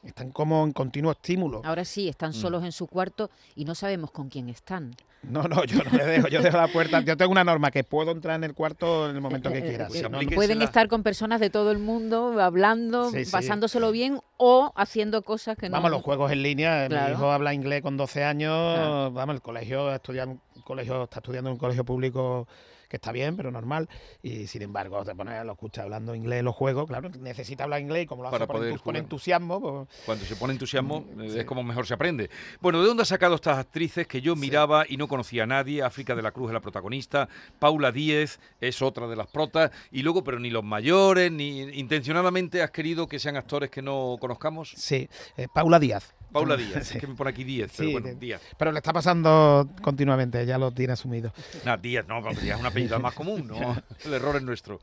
están 0.03 0.31
como 0.31 0.63
en 0.63 0.71
continuo 0.73 1.11
estímulo. 1.11 1.61
Ahora 1.65 1.85
sí, 1.85 2.07
están 2.07 2.31
Mm. 2.31 2.33
solos 2.33 2.63
en 2.63 2.71
su 2.71 2.87
cuarto 2.87 3.29
y 3.55 3.65
no 3.65 3.75
sabemos 3.75 4.11
con 4.11 4.29
quién 4.29 4.49
están. 4.49 4.95
No, 5.23 5.43
no, 5.43 5.63
yo 5.65 5.83
no 5.83 5.97
le 5.97 6.05
dejo, 6.05 6.27
yo 6.27 6.41
dejo 6.41 6.57
la 6.57 6.67
puerta. 6.67 7.01
Yo 7.01 7.17
tengo 7.17 7.31
una 7.31 7.43
norma 7.43 7.71
que 7.71 7.83
puedo 7.83 8.11
entrar 8.11 8.35
en 8.35 8.43
el 8.43 8.53
cuarto 8.53 9.09
en 9.09 9.15
el 9.15 9.21
momento 9.21 9.49
que 9.51 9.57
Eh, 9.57 9.61
eh, 9.61 9.67
quiera. 9.69 9.87
eh, 9.93 10.05
aplique- 10.05 10.35
Pueden 10.35 10.59
la- 10.59 10.65
estar 10.65 10.87
con 10.87 11.03
personas 11.03 11.39
de 11.39 11.49
todo 11.49 11.71
el 11.71 11.79
mundo, 11.79 12.39
hablando, 12.39 13.09
Sí, 13.09 13.25
sí. 13.25 13.31
pasándoselo 13.31 13.91
bien 13.91 14.19
o 14.37 14.71
haciendo 14.75 15.23
cosas 15.23 15.57
que 15.57 15.69
no... 15.69 15.73
Vamos, 15.73 15.91
los 15.91 16.01
juegos 16.01 16.31
en 16.31 16.43
línea. 16.43 16.87
Mi 16.89 17.11
hijo 17.11 17.31
habla 17.31 17.53
inglés 17.53 17.81
con 17.81 17.97
12 17.97 18.23
años. 18.23 18.75
Claro. 18.75 19.11
Vamos, 19.11 19.35
el 19.35 19.41
colegio, 19.41 19.93
estudia 19.93 20.27
colegio, 20.63 21.03
está 21.03 21.19
estudiando 21.19 21.49
en 21.49 21.53
un 21.53 21.59
colegio 21.59 21.83
público 21.85 22.47
que 22.87 22.97
está 22.97 23.11
bien, 23.11 23.35
pero 23.35 23.51
normal. 23.51 23.89
Y 24.21 24.47
sin 24.47 24.61
embargo, 24.61 25.03
te 25.03 25.13
pones, 25.13 25.43
lo 25.45 25.53
escucha 25.53 25.83
hablando 25.83 26.15
inglés 26.15 26.39
en 26.39 26.45
los 26.45 26.55
juegos. 26.55 26.87
Claro, 26.87 27.09
necesita 27.19 27.63
hablar 27.65 27.81
inglés 27.81 28.03
y 28.03 28.05
como 28.07 28.23
lo 28.23 28.29
hace 28.29 28.35
Para 28.35 28.47
con, 28.47 28.55
poder 28.57 28.79
con 28.79 28.95
entusiasmo, 28.95 29.59
pues, 29.59 29.87
Cuando 30.05 30.25
se 30.25 30.35
pone 30.35 30.53
entusiasmo 30.53 31.05
eh, 31.19 31.29
Sí. 31.29 31.39
es 31.39 31.45
como 31.45 31.63
mejor 31.63 31.85
se 31.85 31.93
aprende. 31.93 32.29
Bueno, 32.61 32.81
¿de 32.81 32.87
dónde 32.87 33.03
has 33.03 33.09
sacado 33.09 33.35
estas 33.35 33.57
actrices 33.57 34.07
que 34.07 34.21
yo 34.21 34.35
miraba 34.35 34.85
y 34.87 34.97
no 34.97 35.07
conocía 35.07 35.43
a 35.43 35.47
nadie? 35.47 35.83
África 35.83 36.15
de 36.15 36.21
la 36.21 36.31
Cruz 36.31 36.49
es 36.49 36.53
la 36.53 36.61
protagonista, 36.61 37.27
Paula 37.59 37.91
Díez 37.91 38.39
es 38.61 38.81
otra 38.81 39.07
de 39.07 39.15
las 39.15 39.27
protas, 39.27 39.71
y 39.91 40.03
luego, 40.03 40.23
pero 40.23 40.39
ni 40.39 40.49
los 40.49 40.63
mayores, 40.63 41.31
ni 41.31 41.61
intencionadamente 41.61 42.61
has 42.61 42.71
querido 42.71 43.07
que 43.07 43.19
sean 43.19 43.35
actores 43.35 43.69
que 43.69 43.81
no 43.81 44.17
conozcamos. 44.27 44.73
sí. 44.75 45.09
Eh, 45.37 45.47
Paula 45.53 45.79
Díaz. 45.79 46.13
Paula 46.31 46.57
Díaz, 46.57 46.85
Sí. 46.87 46.95
es 46.95 47.01
que 47.01 47.07
me 47.11 47.15
pone 47.15 47.29
aquí 47.29 47.43
Díez, 47.45 47.71
pero 47.75 47.87
Sí, 47.89 47.93
bueno, 47.93 48.19
Díaz. 48.19 48.41
Pero 48.57 48.71
le 48.71 48.79
está 48.79 48.91
pasando 48.93 49.67
continuamente, 49.81 50.45
ya 50.45 50.57
lo 50.57 50.71
tiene 50.71 50.93
asumido. 50.93 51.31
Nah, 51.65 51.77
Díaz, 51.77 52.05
no, 52.07 52.21
Díaz 52.21 52.55
es 52.55 52.59
un 52.59 52.65
apellido 52.65 52.99
más 52.99 53.13
común, 53.13 53.47
¿no? 53.47 53.57
El 54.05 54.13
error 54.13 54.35
es 54.35 54.43
nuestro. 54.43 54.79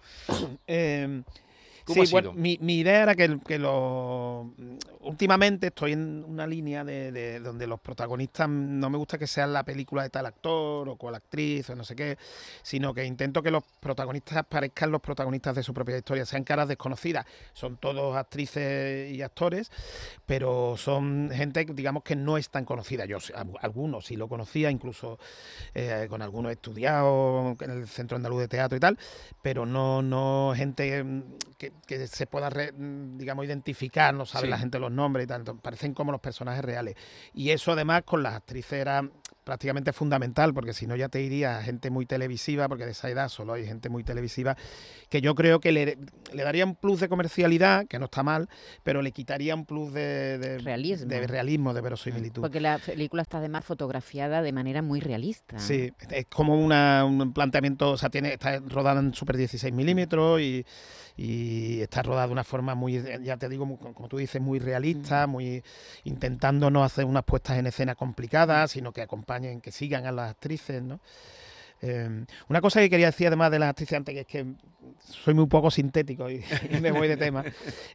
Eh, 0.66 1.22
¿Cómo 1.84 2.02
sí, 2.02 2.08
ha 2.08 2.12
bueno, 2.12 2.32
mi 2.32 2.78
idea 2.78 3.02
era 3.02 3.14
que, 3.14 3.38
que 3.46 3.58
lo, 3.58 4.54
últimamente 5.04 5.68
estoy 5.68 5.92
en 5.92 6.24
una 6.26 6.46
línea 6.46 6.84
de, 6.84 7.12
de 7.12 7.40
donde 7.40 7.66
los 7.66 7.80
protagonistas 7.80 8.48
no 8.48 8.90
me 8.90 8.98
gusta 8.98 9.18
que 9.18 9.26
sean 9.26 9.52
la 9.52 9.62
película 9.64 10.02
de 10.02 10.10
tal 10.10 10.26
actor 10.26 10.88
o 10.88 10.96
cual 10.96 11.14
actriz 11.14 11.68
o 11.70 11.74
no 11.76 11.84
sé 11.84 11.94
qué, 11.94 12.18
sino 12.62 12.92
que 12.94 13.04
intento 13.04 13.42
que 13.42 13.50
los 13.50 13.62
protagonistas 13.80 14.44
parezcan 14.46 14.90
los 14.90 15.00
protagonistas 15.00 15.54
de 15.54 15.62
su 15.62 15.72
propia 15.74 15.96
historia, 15.96 16.24
sean 16.26 16.44
caras 16.44 16.68
desconocidas. 16.68 17.26
Son 17.52 17.76
todos 17.76 18.16
actrices 18.16 19.10
y 19.12 19.22
actores, 19.22 19.70
pero 20.26 20.76
son 20.76 21.30
gente, 21.32 21.64
digamos, 21.72 22.02
que 22.02 22.16
no 22.16 22.36
es 22.38 22.50
tan 22.50 22.64
conocida. 22.64 23.04
Yo, 23.04 23.18
algunos 23.60 24.06
sí 24.06 24.16
lo 24.16 24.28
conocía, 24.28 24.70
incluso 24.70 25.18
eh, 25.74 26.06
con 26.08 26.22
algunos 26.22 26.50
he 26.50 26.54
estudiado 26.54 27.56
en 27.60 27.70
el 27.70 27.86
Centro 27.88 28.16
Andaluz 28.16 28.40
de 28.40 28.48
Teatro 28.48 28.76
y 28.76 28.80
tal, 28.80 28.98
pero 29.42 29.66
no, 29.66 30.02
no 30.02 30.52
gente 30.56 31.04
que, 31.58 31.72
que 31.86 32.06
se 32.06 32.26
pueda, 32.26 32.50
re- 32.50 32.72
digamos, 32.76 33.44
identificar, 33.44 34.14
no 34.14 34.26
sabe 34.26 34.44
Sí. 34.46 34.50
la 34.50 34.58
gente 34.58 34.78
los 34.78 34.92
nombres 34.94 35.26
y 35.28 35.32
entonces, 35.32 35.62
parecen 35.62 35.94
como 35.94 36.12
los 36.12 36.20
personajes 36.20 36.64
reales. 36.64 36.96
Y 37.32 37.50
eso 37.50 37.72
además 37.72 38.02
con 38.04 38.22
las 38.22 38.34
actrices 38.34 38.72
era 38.74 39.08
prácticamente 39.44 39.92
fundamental, 39.92 40.52
porque 40.54 40.72
si 40.72 40.86
no 40.86 40.96
ya 40.96 41.08
te 41.08 41.20
iría 41.22 41.58
a 41.58 41.62
gente 41.62 41.90
muy 41.90 42.06
televisiva, 42.06 42.66
porque 42.68 42.84
de 42.86 42.92
esa 42.92 43.08
edad 43.10 43.28
solo 43.28 43.52
hay 43.52 43.66
gente 43.66 43.88
muy 43.90 44.02
televisiva, 44.02 44.56
que 45.10 45.20
yo 45.20 45.34
creo 45.34 45.60
que 45.60 45.70
le, 45.70 45.98
le 46.32 46.42
daría 46.42 46.64
un 46.64 46.74
plus 46.74 47.00
de 47.00 47.08
comercialidad, 47.08 47.86
que 47.86 47.98
no 47.98 48.06
está 48.06 48.22
mal, 48.22 48.48
pero 48.82 49.02
le 49.02 49.12
quitaría 49.12 49.54
un 49.54 49.66
plus 49.66 49.92
de, 49.92 50.38
de 50.38 50.58
Realismo. 50.58 51.06
de, 51.08 51.26
realismo, 51.26 51.74
de 51.74 51.80
verosimilitud. 51.82 52.40
Porque 52.42 52.60
la 52.60 52.78
película 52.78 53.22
está 53.22 53.38
además 53.38 53.64
fotografiada 53.64 54.40
de 54.42 54.52
manera 54.52 54.80
muy 54.82 55.00
realista. 55.00 55.58
Sí, 55.58 55.92
es 56.10 56.26
como 56.26 56.58
una, 56.58 57.04
un 57.04 57.32
planteamiento, 57.32 57.90
o 57.90 57.96
sea, 57.98 58.08
tiene, 58.10 58.32
está 58.32 58.58
rodada 58.60 59.00
en 59.00 59.12
super 59.14 59.36
16 59.36 59.72
milímetros 59.74 60.40
y, 60.40 60.64
y 61.16 61.80
está 61.82 62.02
rodada 62.02 62.26
de 62.26 62.32
una 62.32 62.44
forma 62.44 62.74
muy, 62.74 63.02
ya 63.22 63.36
te 63.36 63.48
digo, 63.48 63.66
muy- 63.66 63.76
como 63.76 64.08
tú 64.08 64.16
dices, 64.16 64.40
muy 64.40 64.58
realista, 64.58 65.26
muy 65.26 65.62
intentando 66.04 66.70
no 66.70 66.82
hacer 66.84 67.04
unas 67.04 67.24
puestas 67.24 67.58
en 67.58 67.66
escena 67.66 67.94
complicadas, 67.94 68.72
sino 68.72 68.92
que 68.92 69.02
acompañen, 69.34 69.60
que 69.60 69.72
sigan 69.72 70.06
a 70.06 70.12
las 70.12 70.30
actrices, 70.30 70.82
¿no? 70.82 71.00
Eh, 71.82 72.24
una 72.48 72.60
cosa 72.60 72.80
que 72.80 72.88
quería 72.88 73.06
decir 73.06 73.26
además 73.26 73.50
de 73.50 73.58
las 73.58 73.70
actrices 73.70 73.96
antes, 73.96 74.14
que 74.14 74.20
es 74.20 74.26
que 74.26 74.46
soy 75.00 75.34
muy 75.34 75.46
poco 75.46 75.70
sintético 75.70 76.30
y, 76.30 76.36
y 76.70 76.80
me 76.80 76.92
voy 76.92 77.08
de 77.08 77.16
tema, 77.18 77.44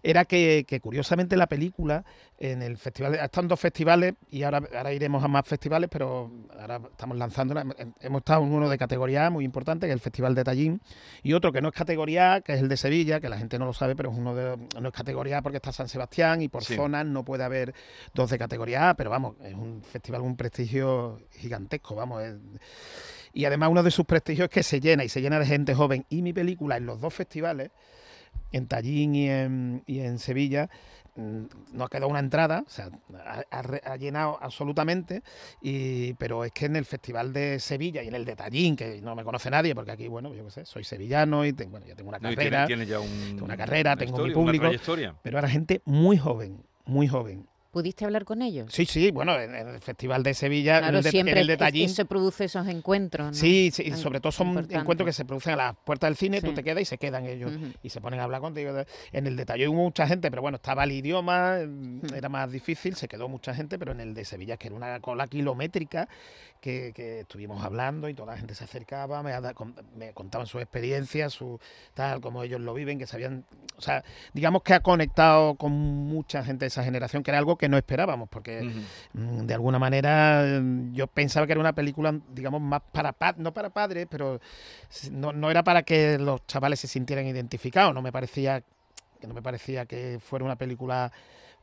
era 0.04 0.26
que, 0.26 0.64
que 0.68 0.80
curiosamente 0.80 1.36
la 1.36 1.48
película 1.48 2.04
en 2.38 2.62
el 2.62 2.78
festival, 2.78 3.16
ha 3.20 3.26
estado 3.26 3.46
en 3.46 3.48
dos 3.50 3.60
festivales 3.60 4.14
y 4.30 4.44
ahora, 4.44 4.62
ahora 4.76 4.94
iremos 4.94 5.24
a 5.24 5.28
más 5.28 5.48
festivales, 5.48 5.90
pero 5.92 6.32
ahora 6.60 6.80
estamos 6.92 7.18
lanzándola. 7.18 7.64
Hem- 7.64 7.94
Hemos 8.02 8.20
estado 8.20 8.44
en 8.44 8.52
uno 8.54 8.70
de 8.70 8.78
categoría 8.78 9.26
A 9.26 9.30
muy 9.30 9.44
importante, 9.44 9.88
que 9.88 9.92
es 9.92 9.96
el 9.96 10.02
Festival 10.02 10.36
de 10.36 10.44
Tallín, 10.44 10.82
y 11.24 11.34
otro 11.34 11.52
que 11.52 11.62
no 11.62 11.70
es 11.70 11.74
categoría 11.74 12.36
A, 12.36 12.42
que 12.42 12.54
es 12.54 12.60
el 12.62 12.70
de 12.70 12.78
Sevilla, 12.78 13.20
que 13.20 13.30
la 13.30 13.38
gente 13.38 13.58
no 13.58 13.66
lo 13.66 13.74
sabe, 13.74 13.96
pero 13.96 14.12
es 14.12 14.18
uno 14.18 14.36
de, 14.36 14.56
no 14.80 14.88
es 14.90 14.94
categoría 14.94 15.40
A 15.40 15.42
porque 15.42 15.58
está 15.58 15.72
San 15.72 15.88
Sebastián 15.90 16.42
y 16.42 16.48
por 16.48 16.64
Sí. 16.64 16.76
zonas 16.76 17.06
no 17.06 17.26
puede 17.26 17.44
haber 17.44 17.74
dos 18.14 18.30
de 18.30 18.38
categoría 18.38 18.92
A, 18.92 18.94
pero 18.96 19.10
vamos, 19.10 19.36
es 19.44 19.54
un 19.56 19.82
festival 19.84 20.22
con 20.22 20.30
un 20.32 20.38
prestigio 20.38 21.22
gigantesco, 21.32 21.96
vamos. 21.96 22.22
es- 22.24 22.36
y 23.34 23.46
además 23.46 23.70
uno 23.70 23.84
de 23.84 23.92
sus 23.92 24.06
prestigios 24.06 24.46
es 24.46 24.52
que 24.54 24.64
se 24.64 24.80
llena 24.80 25.04
y 25.04 25.10
se 25.10 25.22
llena 25.22 25.40
de 25.40 25.46
gente 25.46 25.74
joven. 25.76 26.06
Y 26.10 26.22
mi 26.22 26.34
película 26.34 26.78
en 26.78 26.86
los 26.86 27.00
dos 27.02 27.14
festivales, 27.14 27.72
en 28.52 28.68
Tallín 28.68 29.16
y 29.16 29.30
en, 29.30 29.84
y 29.86 30.00
en 30.00 30.18
Sevilla, 30.20 30.70
mm, 31.16 31.44
no 31.74 31.84
ha 31.86 31.90
quedado 31.90 32.08
una 32.08 32.20
entrada, 32.20 32.64
o 32.66 32.70
sea, 32.70 32.90
ha, 33.26 33.44
ha 33.52 33.62
re- 33.62 33.82
ha 33.86 33.96
llenado 33.96 34.38
absolutamente, 34.42 35.22
y, 35.62 36.14
pero 36.16 36.44
es 36.46 36.52
que 36.52 36.66
en 36.66 36.76
el 36.76 36.86
Festival 36.86 37.32
de 37.34 37.60
Sevilla 37.60 38.02
y 38.02 38.08
en 38.08 38.16
el 38.16 38.26
de 38.26 38.36
Tallín, 38.36 38.76
que 38.76 39.02
no 39.02 39.16
me 39.16 39.24
conoce 39.24 39.50
nadie, 39.52 39.76
porque 39.76 39.92
aquí, 39.92 40.08
bueno, 40.08 40.34
yo 40.34 40.46
qué 40.46 40.52
sé, 40.52 40.66
soy 40.66 40.84
sevillano 40.84 41.46
y 41.46 41.54
tengo, 41.54 41.72
bueno, 41.72 41.86
ya 41.86 41.96
tengo 41.96 42.10
una 42.10 42.20
No, 42.20 42.30
carrera, 42.30 42.66
tiene, 42.66 42.86
tiene 42.86 42.86
ya 42.88 43.00
un- 43.00 43.08
tengo 43.36 43.46
una 43.46 43.58
carrera, 43.58 43.96
tengo 43.96 44.18
mi 44.18 44.30
historia, 44.30 44.34
público. 44.34 45.14
pero 45.22 45.38
era 45.38 45.48
gente 45.50 45.82
muy 45.86 46.18
joven, 46.18 46.64
muy 46.86 47.08
joven. 47.08 47.46
¿Pudiste 47.72 48.04
hablar 48.04 48.26
con 48.26 48.42
ellos? 48.42 48.74
Sí, 48.74 48.86
sí, 48.88 49.12
bueno, 49.12 49.40
en, 49.40 49.54
en 49.54 49.68
el 49.68 49.80
Festival 49.80 50.24
de 50.24 50.34
Sevilla, 50.34 50.78
en 50.78 50.84
Claro, 50.86 50.98
el 50.98 51.04
de, 51.04 51.10
en 51.10 51.12
siempre 51.12 51.40
el 51.42 51.46
de 51.48 51.54
es- 51.54 51.60
Tallín, 51.60 51.90
se 51.90 52.04
produce 52.04 52.46
esos 52.46 52.68
encuentros, 52.68 53.28
¿no? 53.28 53.34
Sí, 53.34 53.70
sí, 53.72 53.84
y 53.86 53.90
Tan 53.92 54.00
sobre 54.00 54.20
todo 54.20 54.32
son 54.32 54.48
importante. 54.48 54.76
encuentros 54.76 55.06
que 55.06 55.14
se 55.14 55.24
producen 55.24 55.54
a 55.54 55.58
las 55.58 55.76
puertas 55.84 56.08
del 56.10 56.18
cine, 56.18 56.42
tú 56.42 56.52
te 56.54 56.64
quedas 56.64 56.82
y 56.82 56.86
se 56.86 56.98
quedan 56.98 57.28
ellos 57.28 57.52
y 57.84 57.90
se 57.92 58.02
ponen 58.02 58.20
a 58.22 58.24
hablar 58.24 58.42
contigo. 58.42 58.72
En 59.12 59.28
el 59.28 59.36
detalle 59.36 59.68
hubo 59.68 59.84
mucha 59.84 60.08
gente, 60.08 60.32
pero 60.32 60.42
bueno, 60.42 60.56
estaba 60.56 60.84
el 60.84 60.94
idioma, 60.94 61.58
mm, 61.68 62.14
era 62.16 62.28
más 62.28 62.52
difícil, 62.52 62.96
se 62.96 63.08
quedó 63.08 63.30
mucha 63.30 63.54
gente, 63.54 63.78
pero 63.78 63.92
en 63.92 64.00
el 64.00 64.16
de 64.16 64.26
Sevilla, 64.26 64.58
que 64.58 64.68
era 64.70 64.76
una 64.76 65.00
cola 65.00 65.28
kilométrica, 65.28 66.08
que, 66.62 66.92
que 66.94 67.22
estuvimos 67.22 67.64
hablando 67.64 68.10
y 68.10 68.14
toda 68.16 68.34
la 68.34 68.38
gente 68.40 68.56
se 68.56 68.64
acercaba, 68.64 69.22
me, 69.24 69.32
me 69.96 70.12
contaban 70.14 70.46
sus 70.48 70.60
experiencias, 70.62 71.32
su 71.34 71.60
tal, 71.94 72.20
como 72.20 72.44
ellos 72.44 72.60
lo 72.60 72.74
viven, 72.74 72.98
que 73.00 73.08
sabían, 73.08 73.46
o 73.78 73.82
sea, 73.82 74.04
digamos 74.34 74.64
que 74.64 74.74
ha 74.74 74.80
conectado 74.82 75.56
con 75.56 75.72
mucha 75.72 76.44
gente 76.44 76.66
de 76.66 76.68
esa 76.68 76.84
generación, 76.84 77.24
que 77.24 77.32
era 77.32 77.38
algo 77.38 77.58
que 77.60 77.70
no 77.70 77.78
esperábamos, 77.78 78.28
porque. 78.30 78.62
Mm, 79.14 79.46
de 79.46 79.54
alguna 79.54 79.78
manera 79.78 80.44
mm, 80.62 80.94
yo 80.94 81.06
pensaba 81.08 81.46
que 81.46 81.52
era 81.52 81.60
una 81.60 81.74
película 81.74 82.16
digamos 82.34 82.62
más 82.62 82.82
para 82.92 83.12
pa- 83.14 83.36
no 83.38 83.54
para 83.54 83.70
padres 83.70 84.08
pero 84.10 84.40
no, 85.12 85.34
no 85.34 85.52
era 85.52 85.64
para 85.64 85.84
que 85.84 86.18
los 86.18 86.46
chavales 86.48 86.80
se 86.80 86.88
sintieran 86.88 87.26
identificados 87.28 87.94
no 87.94 88.02
me 88.02 88.12
parecía 88.12 88.64
que 89.20 89.28
no 89.28 89.34
me 89.34 89.42
parecía 89.42 89.86
que 89.86 90.20
fuera 90.24 90.46
una 90.46 90.56
película 90.56 91.12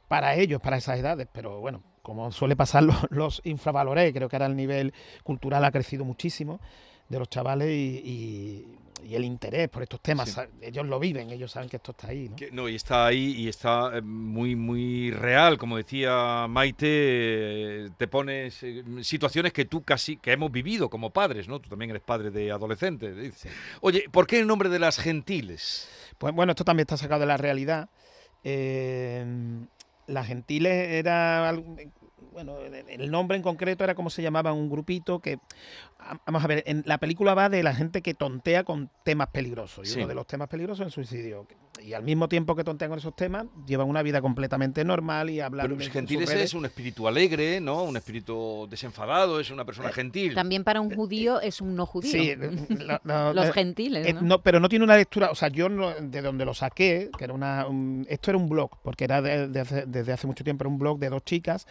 para 0.09 0.35
ellos 0.35 0.61
para 0.61 0.77
esas 0.77 0.99
edades 0.99 1.27
pero 1.33 1.61
bueno 1.61 1.83
como 2.03 2.31
suele 2.31 2.55
pasar 2.57 2.83
los, 2.85 2.97
los 3.11 3.41
infravaloré 3.45 4.13
creo 4.13 4.29
que 4.29 4.37
ahora 4.37 4.47
el 4.47 4.57
nivel 4.57 4.93
cultural 5.25 5.65
ha 5.65 5.71
crecido 5.73 6.05
muchísimo 6.05 6.61
de 7.09 7.19
los 7.19 7.29
chavales 7.31 7.69
y, 7.71 8.03
y- 8.05 8.79
y 9.07 9.15
el 9.15 9.25
interés 9.25 9.69
por 9.69 9.83
estos 9.83 10.01
temas 10.01 10.31
Sí. 10.31 10.41
ellos 10.63 10.85
lo 10.87 10.99
viven 10.99 11.31
ellos 11.31 11.53
saben 11.53 11.69
que 11.69 11.77
esto 11.77 11.93
está 11.93 12.09
ahí 12.09 12.29
¿no? 12.29 12.37
Que- 12.37 12.51
no, 12.51 12.69
y 12.69 12.75
está 12.75 13.07
ahí 13.07 13.35
y 13.37 13.49
está 13.49 13.97
eh, 13.97 14.03
muy, 14.03 14.57
muy 14.57 15.11
real, 15.13 15.57
como 15.59 15.77
decía 15.77 16.47
Maite, 16.49 16.87
eh, 16.89 17.91
te 17.97 18.09
pones 18.09 18.63
eh, 18.63 18.83
situaciones 19.03 19.53
que 19.53 19.65
tú 19.65 19.83
casi, 19.83 20.17
que 20.17 20.33
hemos 20.33 20.51
vivido 20.51 20.91
como 20.91 21.11
padres, 21.11 21.49
¿no? 21.49 21.61
Tú 21.61 21.69
también 21.71 21.91
eres 21.91 22.03
padre 22.03 22.31
de 22.31 22.51
adolescentes. 22.51 23.47
Oye, 23.81 24.05
¿por 24.11 24.27
qué 24.27 24.41
el 24.41 24.47
nombre 24.47 24.69
de 24.69 24.79
las 24.79 24.99
gentiles? 24.99 25.89
Pues 26.19 26.35
bueno, 26.35 26.53
esto 26.53 26.65
también 26.65 26.85
está 26.85 26.97
sacado 26.97 27.21
de 27.21 27.27
la 27.27 27.37
realidad. 27.37 27.89
Eh, 28.45 29.25
las 30.07 30.27
Gentiles 30.27 30.73
era 30.91 31.49
algo- 31.49 31.77
bueno, 32.33 32.59
el 32.61 33.11
nombre 33.11 33.37
en 33.37 33.43
concreto 33.43 33.83
era 33.85 33.95
como 33.95 34.11
se 34.11 34.21
llamaba 34.23 34.53
un 34.53 34.69
grupito 34.69 35.21
que 35.21 35.39
vamos 36.27 36.45
a 36.45 36.47
ver, 36.47 36.63
en 36.67 36.83
la 36.87 36.99
película 36.99 37.33
va 37.35 37.49
de 37.49 37.63
la 37.63 37.75
gente 37.75 38.03
que 38.03 38.13
tontea 38.15 38.63
con 38.65 38.91
temas 39.05 39.29
peligrosos 39.29 39.87
y 39.89 39.93
Sí. 39.93 39.99
uno 39.99 40.09
de 40.09 40.15
los 40.15 40.27
temas 40.27 40.49
peligrosos 40.49 40.83
es 40.83 40.87
el 40.89 40.93
suicidio. 40.93 41.47
Y 41.83 41.93
al 41.93 42.03
mismo 42.03 42.29
tiempo 42.29 42.57
que 42.57 42.65
tontean 42.65 42.91
con 42.91 42.99
esos 42.99 43.15
temas, 43.15 43.47
llevan 43.67 43.89
una 43.89 44.03
vida 44.03 44.21
completamente 44.21 44.85
normal 44.85 45.31
y 45.31 45.41
hablan 45.41 45.67
Pero 45.67 45.77
redes. 45.77 46.31
es 46.45 46.55
un 46.55 46.65
espíritu 46.65 47.07
alegre, 47.07 47.61
¿no? 47.61 47.85
Un 47.85 47.97
espíritu 47.97 48.67
desenfadado, 48.69 49.39
es 49.39 49.51
una 49.51 49.65
persona 49.65 49.91
gentil. 49.93 50.35
También 50.35 50.65
para 50.65 50.81
un 50.81 50.95
judío 50.95 51.41
es 51.41 51.61
un 51.61 51.77
no 51.77 51.87
judío. 51.87 52.11
Sí, 52.11 52.35
lo- 52.71 53.01
lo- 53.05 53.33
Los 53.35 53.47
eh, 53.47 53.53
gentiles, 53.53 54.07
Eh, 54.07 54.13
¿no? 54.15 54.23
no, 54.23 54.43
pero 54.43 54.59
no 54.59 54.69
tiene 54.69 54.85
una 54.85 54.97
lectura, 54.97 55.31
o 55.31 55.35
sea, 55.35 55.49
yo 55.49 55.69
no- 55.69 55.95
de 55.95 56.23
donde 56.23 56.45
lo 56.45 56.55
saqué, 56.55 57.11
que 57.17 57.25
era 57.25 57.33
una, 57.35 57.67
un- 57.69 58.07
esto 58.09 58.31
era 58.31 58.39
un 58.39 58.49
blog, 58.49 58.71
porque 58.83 59.05
era 59.05 59.23
de- 59.23 59.49
de 59.49 59.61
hace- 59.61 59.85
desde 59.87 60.13
hace 60.13 60.27
mucho 60.27 60.43
tiempo, 60.43 60.65
era 60.65 60.71
un 60.71 60.79
blog 60.79 60.99
de 60.99 61.09
dos 61.11 61.23
chicas, 61.25 61.67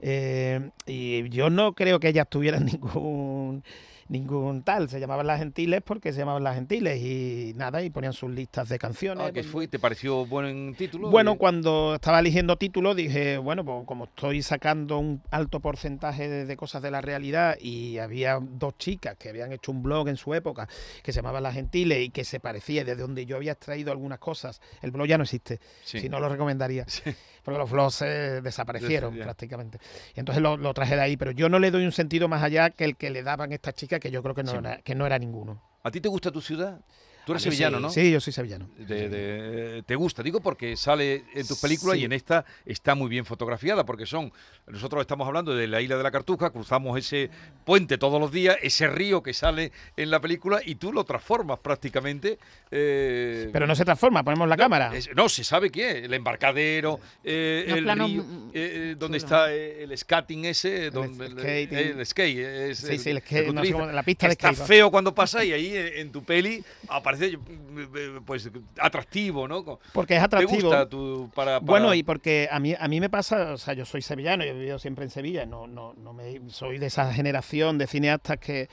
eh, 0.00 0.70
y 0.86 1.28
yo 1.30 1.50
no 1.50 1.72
creo 1.74 2.00
que 2.00 2.08
ellas 2.08 2.26
tuvieran 2.30 2.64
ningún 2.80 3.62
ningún 4.08 4.62
tal. 4.62 4.88
Se 4.88 5.00
llamaban 5.00 5.26
Las 5.26 5.38
Gentiles 5.38 5.82
porque 5.84 6.12
se 6.12 6.20
llamaban 6.20 6.42
Las 6.42 6.54
Gentiles 6.54 7.00
y 7.00 7.52
nada, 7.56 7.82
y 7.82 7.90
ponían 7.90 8.12
sus 8.12 8.30
listas 8.30 8.68
de 8.68 8.78
canciones. 8.78 9.24
Ah, 9.24 9.32
¿qué 9.32 9.40
pues, 9.40 9.46
fue? 9.46 9.68
¿Te 9.68 9.78
pareció 9.78 10.26
buen 10.26 10.74
título? 10.74 11.10
Bueno, 11.10 11.36
cuando 11.36 11.94
estaba 11.94 12.20
eligiendo 12.20 12.56
títulos 12.56 12.96
dije, 12.96 13.38
bueno, 13.38 13.64
pues 13.64 13.84
como 13.86 14.04
estoy 14.04 14.42
sacando 14.42 14.98
un 14.98 15.22
alto 15.30 15.60
porcentaje 15.60 16.28
de, 16.28 16.46
de 16.46 16.56
cosas 16.56 16.82
de 16.82 16.90
la 16.90 17.00
realidad 17.00 17.56
y 17.60 17.98
había 17.98 18.38
dos 18.40 18.76
chicas 18.78 19.16
que 19.16 19.28
habían 19.28 19.52
hecho 19.52 19.72
un 19.72 19.82
blog 19.82 20.08
en 20.08 20.16
su 20.16 20.34
época 20.34 20.68
que 21.02 21.12
se 21.12 21.18
llamaba 21.18 21.40
Las 21.40 21.54
Gentiles 21.54 22.06
y 22.06 22.10
que 22.10 22.24
se 22.24 22.40
parecía 22.40 22.84
de 22.84 22.96
donde 22.96 23.26
yo 23.26 23.36
había 23.36 23.52
extraído 23.52 23.92
algunas 23.92 24.18
cosas. 24.18 24.60
El 24.82 24.90
blog 24.90 25.06
ya 25.06 25.18
no 25.18 25.24
existe, 25.24 25.60
sí. 25.84 26.00
si 26.00 26.08
no 26.08 26.20
lo 26.20 26.28
recomendaría, 26.28 26.86
porque 27.48 27.58
los 27.58 27.70
blogs 27.70 28.00
desaparecieron 28.42 29.14
prácticamente. 29.16 29.78
Y 30.14 30.20
entonces 30.20 30.42
lo, 30.42 30.56
lo 30.56 30.74
traje 30.74 30.94
de 30.96 31.02
ahí, 31.02 31.16
pero 31.16 31.30
yo 31.30 31.48
no 31.48 31.58
le 31.58 31.70
doy 31.70 31.84
un 31.84 31.92
sentido 31.92 32.28
más 32.28 32.42
allá 32.42 32.70
que 32.70 32.84
el 32.84 32.96
que 32.96 33.10
le 33.10 33.22
daban 33.22 33.52
estas 33.52 33.74
chicas, 33.74 34.00
que 34.00 34.10
yo 34.10 34.22
creo 34.22 34.34
que 34.34 34.42
no, 34.42 34.50
Sí. 34.52 34.56
era, 34.58 34.78
que 34.82 34.94
no 34.94 35.06
era 35.06 35.18
ninguno. 35.18 35.62
¿A 35.82 35.90
ti 35.90 36.00
te 36.00 36.08
gusta 36.08 36.30
tu 36.30 36.40
ciudad? 36.40 36.80
Tú 37.28 37.32
eres 37.32 37.42
sevillano, 37.42 37.76
sí, 37.76 37.82
¿no? 37.82 37.90
Sí, 37.90 38.10
yo 38.10 38.20
soy 38.20 38.32
sevillano. 38.32 38.70
De- 38.78 39.08
de- 39.10 39.82
te 39.82 39.94
gusta, 39.96 40.22
digo, 40.22 40.40
porque 40.40 40.76
sale 40.78 41.24
en 41.34 41.46
tus 41.46 41.58
películas 41.60 41.96
Sí. 41.96 42.00
y 42.00 42.04
en 42.06 42.14
esta 42.14 42.46
está 42.64 42.94
muy 42.94 43.10
bien 43.10 43.26
fotografiada, 43.26 43.84
porque 43.84 44.06
son, 44.06 44.32
nosotros 44.66 45.02
estamos 45.02 45.26
hablando 45.28 45.54
de 45.54 45.66
la 45.68 45.82
isla 45.82 45.98
de 45.98 46.02
la 46.04 46.10
Cartuja, 46.10 46.48
cruzamos 46.48 46.98
ese 46.98 47.28
puente 47.66 47.98
todos 47.98 48.18
los 48.18 48.32
días, 48.32 48.56
ese 48.62 48.86
río 48.88 49.22
que 49.22 49.34
sale 49.34 49.72
en 49.98 50.10
la 50.10 50.20
película 50.22 50.60
y 50.64 50.76
tú 50.76 50.90
lo 50.90 51.04
transformas 51.04 51.58
prácticamente. 51.58 52.38
eh, 52.70 53.48
Pero 53.52 53.66
no 53.66 53.74
se 53.74 53.84
transforma, 53.84 54.22
ponemos 54.22 54.48
la 54.48 54.56
cámara. 54.56 54.94
es- 54.94 55.10
no, 55.14 55.28
se 55.28 55.44
sabe 55.44 55.70
qué, 55.70 56.04
el 56.04 56.14
embarcadero, 56.14 57.00
eh, 57.24 57.64
el 57.68 57.84
río, 57.90 58.22
mm, 58.24 58.50
eh, 58.54 58.94
donde 58.98 59.18
está 59.18 59.52
el 59.52 59.96
skating 59.98 60.44
ese, 60.46 60.90
donde 60.90 61.26
el, 61.26 61.32
skating. 61.32 61.78
el 61.98 62.06
skate, 62.06 62.38
es 62.70 62.78
Sí, 62.78 62.98
sí, 62.98 63.10
el 63.10 63.18
skate, 63.20 63.52
no 63.52 63.62
la 63.92 64.02
pista 64.02 64.26
de 64.26 64.32
está 64.32 64.48
skate, 64.48 64.60
¿no? 64.60 64.66
feo 64.66 64.90
cuando 64.90 65.14
pasa 65.14 65.44
y 65.44 65.52
ahí 65.52 65.72
en 65.76 66.12
tu 66.12 66.22
peli 66.22 66.62
aparece 66.88 67.17
eh, 67.20 68.20
pues 68.24 68.50
atractivo, 68.80 69.46
¿no? 69.48 69.64
Porque 69.92 70.14
es 70.14 70.20
¿Te 70.20 70.24
atractivo. 70.24 70.62
gusta 70.68 70.88
tu, 70.88 71.30
para, 71.34 71.58
para- 71.60 71.66
Bueno, 71.70 71.94
y 71.94 72.02
porque 72.02 72.48
a 72.50 72.58
mí, 72.58 72.74
a 72.78 72.88
mí 72.88 73.00
me 73.00 73.10
pasa, 73.10 73.52
o 73.52 73.58
sea, 73.58 73.74
yo 73.74 73.84
soy 73.84 74.02
sevillano, 74.02 74.44
yo 74.44 74.50
he 74.50 74.54
vivido 74.54 74.78
siempre 74.78 75.04
en 75.04 75.10
Sevilla, 75.10 75.46
no, 75.46 75.66
no, 75.66 75.94
no 75.94 76.12
me, 76.12 76.40
soy 76.50 76.78
de 76.78 76.86
esa 76.86 77.12
generación 77.12 77.78
de 77.78 77.86
cineastas 77.86 78.38
que, 78.38 78.68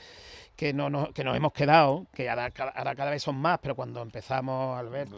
que, 0.56 0.72
no, 0.72 0.88
nos- 0.88 1.10
que 1.12 1.22
nos 1.22 1.36
hemos 1.36 1.52
quedado, 1.52 2.06
que 2.14 2.28
ahora, 2.30 2.50
cada- 2.50 2.70
ahora 2.70 2.94
cada 2.94 3.10
vez 3.10 3.22
son 3.22 3.36
más, 3.36 3.58
pero 3.60 3.74
cuando 3.74 4.00
empezamos, 4.02 4.78
Alberto, 4.78 5.16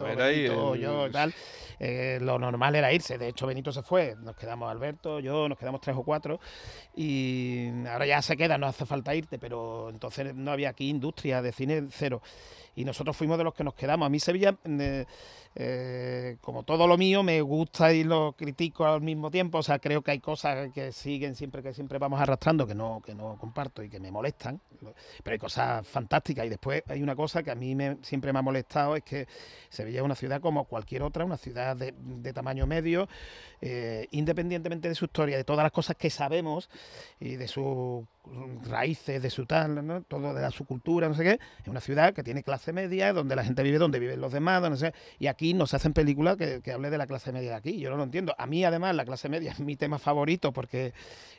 Benito, 0.48 0.74
el- 0.74 0.80
yo 0.80 1.06
y 1.06 1.10
tal, 1.12 1.34
eh, 1.78 2.18
lo 2.20 2.38
normal 2.38 2.74
era 2.74 2.92
irse. 2.92 3.16
De 3.18 3.28
hecho, 3.28 3.46
Benito 3.46 3.70
se 3.72 3.82
fue, 3.82 4.16
nos 4.20 4.34
quedamos 4.36 4.70
Alberto, 4.70 5.20
yo, 5.20 5.48
nos 5.48 5.56
quedamos 5.56 5.80
tres 5.80 5.96
o 5.96 6.02
cuatro, 6.02 6.40
y 6.96 7.68
ahora 7.88 8.06
ya 8.06 8.20
se 8.22 8.36
queda, 8.36 8.58
no 8.58 8.66
hace 8.66 8.84
falta 8.84 9.14
irte, 9.14 9.38
pero 9.38 9.88
entonces 9.90 10.34
no 10.34 10.50
había 10.50 10.70
aquí 10.70 10.88
industria 10.88 11.40
de 11.42 11.52
cine 11.52 11.86
cero. 11.90 12.20
Y 12.74 12.84
nosotros 12.84 13.16
fuimos 13.16 13.38
de 13.38 13.44
los 13.44 13.54
que 13.54 13.64
nos 13.64 13.74
quedamos. 13.74 14.06
A 14.06 14.08
mí 14.08 14.20
Sevilla, 14.20 14.56
eh, 14.64 15.04
eh, 15.60 16.36
como 16.40 16.62
todo 16.62 16.86
lo 16.86 16.96
mío, 16.96 17.24
me 17.24 17.40
gusta 17.40 17.92
y 17.92 18.04
lo 18.04 18.34
critico 18.34 18.86
al 18.86 19.00
mismo 19.00 19.28
tiempo. 19.28 19.58
O 19.58 19.62
sea, 19.64 19.80
creo 19.80 20.02
que 20.02 20.12
hay 20.12 20.20
cosas 20.20 20.70
que 20.72 20.92
siguen 20.92 21.34
siempre, 21.34 21.64
que 21.64 21.74
siempre 21.74 21.98
vamos 21.98 22.20
arrastrando, 22.20 22.64
que 22.64 22.76
no, 22.76 23.02
que 23.04 23.12
no 23.12 23.36
comparto 23.38 23.82
y 23.82 23.88
que 23.88 23.98
me 23.98 24.12
molestan. 24.12 24.60
Pero 25.24 25.32
hay 25.32 25.38
cosas 25.38 25.84
fantásticas. 25.84 26.46
Y 26.46 26.48
después 26.48 26.84
hay 26.86 27.02
una 27.02 27.16
cosa 27.16 27.42
que 27.42 27.50
a 27.50 27.56
mí 27.56 27.74
me, 27.74 27.98
siempre 28.02 28.32
me 28.32 28.38
ha 28.38 28.42
molestado, 28.42 28.94
es 28.94 29.02
que 29.02 29.26
Sevilla 29.68 29.98
es 29.98 30.04
una 30.04 30.14
ciudad 30.14 30.40
como 30.40 30.64
cualquier 30.64 31.02
otra, 31.02 31.24
una 31.24 31.36
ciudad 31.36 31.76
de, 31.76 31.92
tamaño 32.32 32.66
medio, 32.66 33.08
eh, 33.60 34.06
independientemente 34.12 34.88
de 34.88 34.94
su 34.94 35.06
historia, 35.06 35.36
de 35.36 35.42
todas 35.42 35.64
las 35.64 35.72
cosas 35.72 35.96
que 35.96 36.08
sabemos 36.08 36.70
y 37.18 37.34
de 37.34 37.48
sus 37.48 38.04
raíces, 38.68 39.22
de 39.22 39.30
su 39.30 39.46
tal, 39.46 40.04
todo 40.08 40.34
de 40.34 40.50
su 40.50 40.64
cultura, 40.64 41.08
no 41.08 41.14
sé 41.14 41.24
qué, 41.24 41.40
es 41.62 41.68
una 41.68 41.80
ciudad 41.80 42.12
que 42.12 42.22
tiene 42.22 42.42
clase 42.42 42.72
media, 42.72 43.12
donde 43.12 43.36
la 43.36 43.44
gente 43.44 43.62
vive 43.62 43.78
donde 43.78 43.98
viven 43.98 44.20
los 44.20 44.32
demás, 44.32 44.60
no 44.62 44.76
sé, 44.76 44.92
y 45.18 45.26
aquí 45.26 45.47
no 45.54 45.66
se 45.66 45.76
hacen 45.76 45.92
películas 45.92 46.36
que, 46.36 46.60
que 46.62 46.72
hable 46.72 46.90
de 46.90 46.98
la 46.98 47.06
clase 47.06 47.32
media 47.32 47.50
de 47.50 47.56
aquí, 47.56 47.78
yo 47.78 47.90
no 47.90 47.96
lo 47.96 48.02
entiendo. 48.04 48.34
A 48.38 48.46
mí 48.46 48.64
además 48.64 48.94
la 48.94 49.04
clase 49.04 49.28
media 49.28 49.52
es 49.52 49.60
mi 49.60 49.76
tema 49.76 49.98
favorito 49.98 50.52
porque 50.52 50.92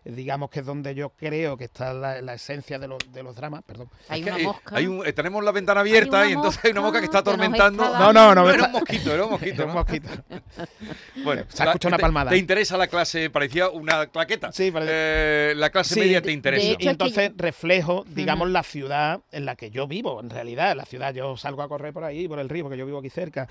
digamos 0.05 0.49
que 0.49 0.61
es 0.61 0.65
donde 0.65 0.95
yo 0.95 1.09
creo 1.09 1.57
que 1.57 1.65
está 1.65 1.93
la, 1.93 2.21
la 2.21 2.33
esencia 2.35 2.79
de 2.79 2.87
los, 2.87 2.99
de 3.11 3.23
los 3.23 3.35
dramas, 3.35 3.63
perdón. 3.63 3.89
Hay 4.07 4.21
Es 4.21 4.25
que, 4.27 4.31
una 4.33 4.43
mosca. 4.43 4.75
hay 4.77 4.87
un- 4.87 5.03
tenemos 5.13 5.43
la 5.43 5.51
ventana 5.51 5.81
abierta 5.81 6.27
y 6.27 6.33
entonces 6.33 6.63
hay 6.63 6.71
una 6.71 6.81
mosca 6.81 6.99
que 6.99 7.05
está 7.05 7.19
que 7.23 7.25
nos 7.31 7.33
atormentando. 7.35 7.83
está 7.83 7.99
No, 7.99 8.13
no, 8.13 8.35
no, 8.35 8.49
era 8.49 8.65
un 8.65 8.71
mosquito, 8.71 9.13
era 9.13 9.25
un 9.25 9.31
mosquito. 9.31 9.61
Un 9.63 9.67
¿no? 9.69 9.73
mosquito. 9.75 10.09
Bueno, 11.23 11.43
Se 11.49 11.61
ha 11.63 11.65
la- 11.65 11.71
escuchado 11.71 11.89
una 11.95 11.97
palmada. 11.97 12.31
¿Te 12.31 12.37
interesa 12.37 12.77
la 12.77 12.87
clase? 12.87 13.29
Parecía 13.29 13.69
una 13.69 14.07
claqueta. 14.07 14.51
Sí, 14.51 14.71
parece- 14.71 14.91
Eh, 14.93 15.53
la 15.55 15.69
clase 15.69 15.93
Sí, 15.95 15.99
media 15.99 16.21
te 16.21 16.31
interesa. 16.31 16.75
Y 16.79 16.87
entonces 16.87 17.31
reflejo, 17.35 18.05
digamos, 18.07 18.49
la 18.49 18.63
ciudad 18.63 19.19
en 19.31 19.45
la 19.45 19.55
que 19.55 19.69
yo 19.69 19.87
vivo, 19.87 20.19
en 20.21 20.29
realidad. 20.29 20.75
La 20.75 20.85
ciudad, 20.85 21.13
yo 21.13 21.35
salgo 21.37 21.61
a 21.61 21.67
correr 21.67 21.93
por 21.93 22.03
ahí, 22.03 22.27
por 22.27 22.39
el 22.39 22.49
río, 22.49 22.63
porque 22.63 22.77
yo 22.77 22.85
vivo 22.85 22.99
aquí 22.99 23.09
cerca. 23.09 23.47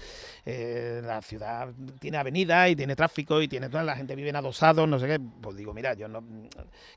Eh, 0.50 1.02
la 1.04 1.20
ciudad 1.20 1.68
tiene 2.00 2.16
avenidas 2.16 2.70
y 2.70 2.74
tiene 2.74 2.96
tráfico 2.96 3.42
y 3.42 3.48
tiene 3.48 3.68
toda 3.68 3.82
la 3.82 3.94
gente 3.94 4.16
vive 4.16 4.30
en 4.30 4.36
adosados, 4.36 4.88
no 4.88 4.98
sé 4.98 5.06
qué. 5.06 5.20
Pues 5.20 5.58
digo, 5.58 5.74
mira, 5.74 5.92
yo 5.92 6.08
no 6.08 6.24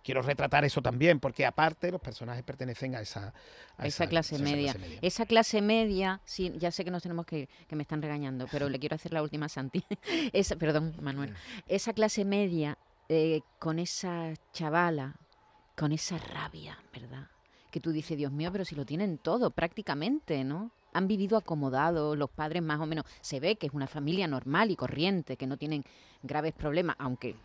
quiero 0.02 0.22
retratar 0.22 0.64
eso 0.64 0.82
también, 0.82 1.20
porque 1.20 1.46
aparte 1.46 1.92
los 1.92 2.00
personajes 2.00 2.44
pertenecen 2.44 2.96
a 2.96 3.02
esa, 3.02 3.34
a 3.76 3.86
esa 3.86 4.08
clase 4.08 4.36
esa 4.36 4.44
media. 4.46 4.72
clase 4.72 4.80
media. 4.80 5.00
Esa 5.02 5.26
clase 5.26 5.62
media, 5.62 6.22
sí, 6.24 6.54
ya 6.60 6.72
sé 6.72 6.86
que 6.86 6.92
nos 6.92 7.04
tenemos 7.04 7.26
que 7.26 7.40
ir, 7.40 7.50
que 7.68 7.76
me 7.76 7.82
están 7.82 8.02
regañando, 8.02 8.48
pero 8.50 8.70
le 8.70 8.80
quiero 8.80 8.96
hacer 8.96 9.12
la 9.12 9.22
última 9.22 9.50
Santi. 9.50 9.84
Esa, 10.32 10.56
perdón, 10.56 10.96
Manuel. 11.02 11.36
Esa 11.68 11.92
clase 11.92 12.24
media 12.24 12.78
eh, 13.10 13.42
con 13.60 13.80
esa 13.80 14.34
chavala, 14.54 15.18
con 15.76 15.92
esa 15.92 16.18
rabia, 16.20 16.78
¿verdad? 16.94 17.28
Que 17.72 17.80
tú 17.80 17.92
dices, 17.92 18.18
Dios 18.18 18.32
mío, 18.32 18.52
pero 18.52 18.66
si 18.66 18.76
lo 18.76 18.86
tienen 18.86 19.18
todo 19.18 19.50
prácticamente, 19.50 20.44
¿no? 20.44 20.72
Han 20.94 21.08
vivido 21.08 21.38
acomodados, 21.38 22.18
los 22.18 22.30
padres 22.30 22.62
más 22.62 22.80
o 22.80 22.86
menos. 22.86 23.06
Se 23.22 23.40
ve 23.40 23.56
que 23.56 23.68
es 23.68 23.74
una 23.74 23.88
familia 23.88 24.28
normal 24.28 24.72
y 24.72 24.76
corriente, 24.76 25.38
que 25.38 25.48
no 25.48 25.58
tienen 25.58 25.84
graves 26.22 26.54
problemas, 26.54 26.98
aunque 27.00 27.36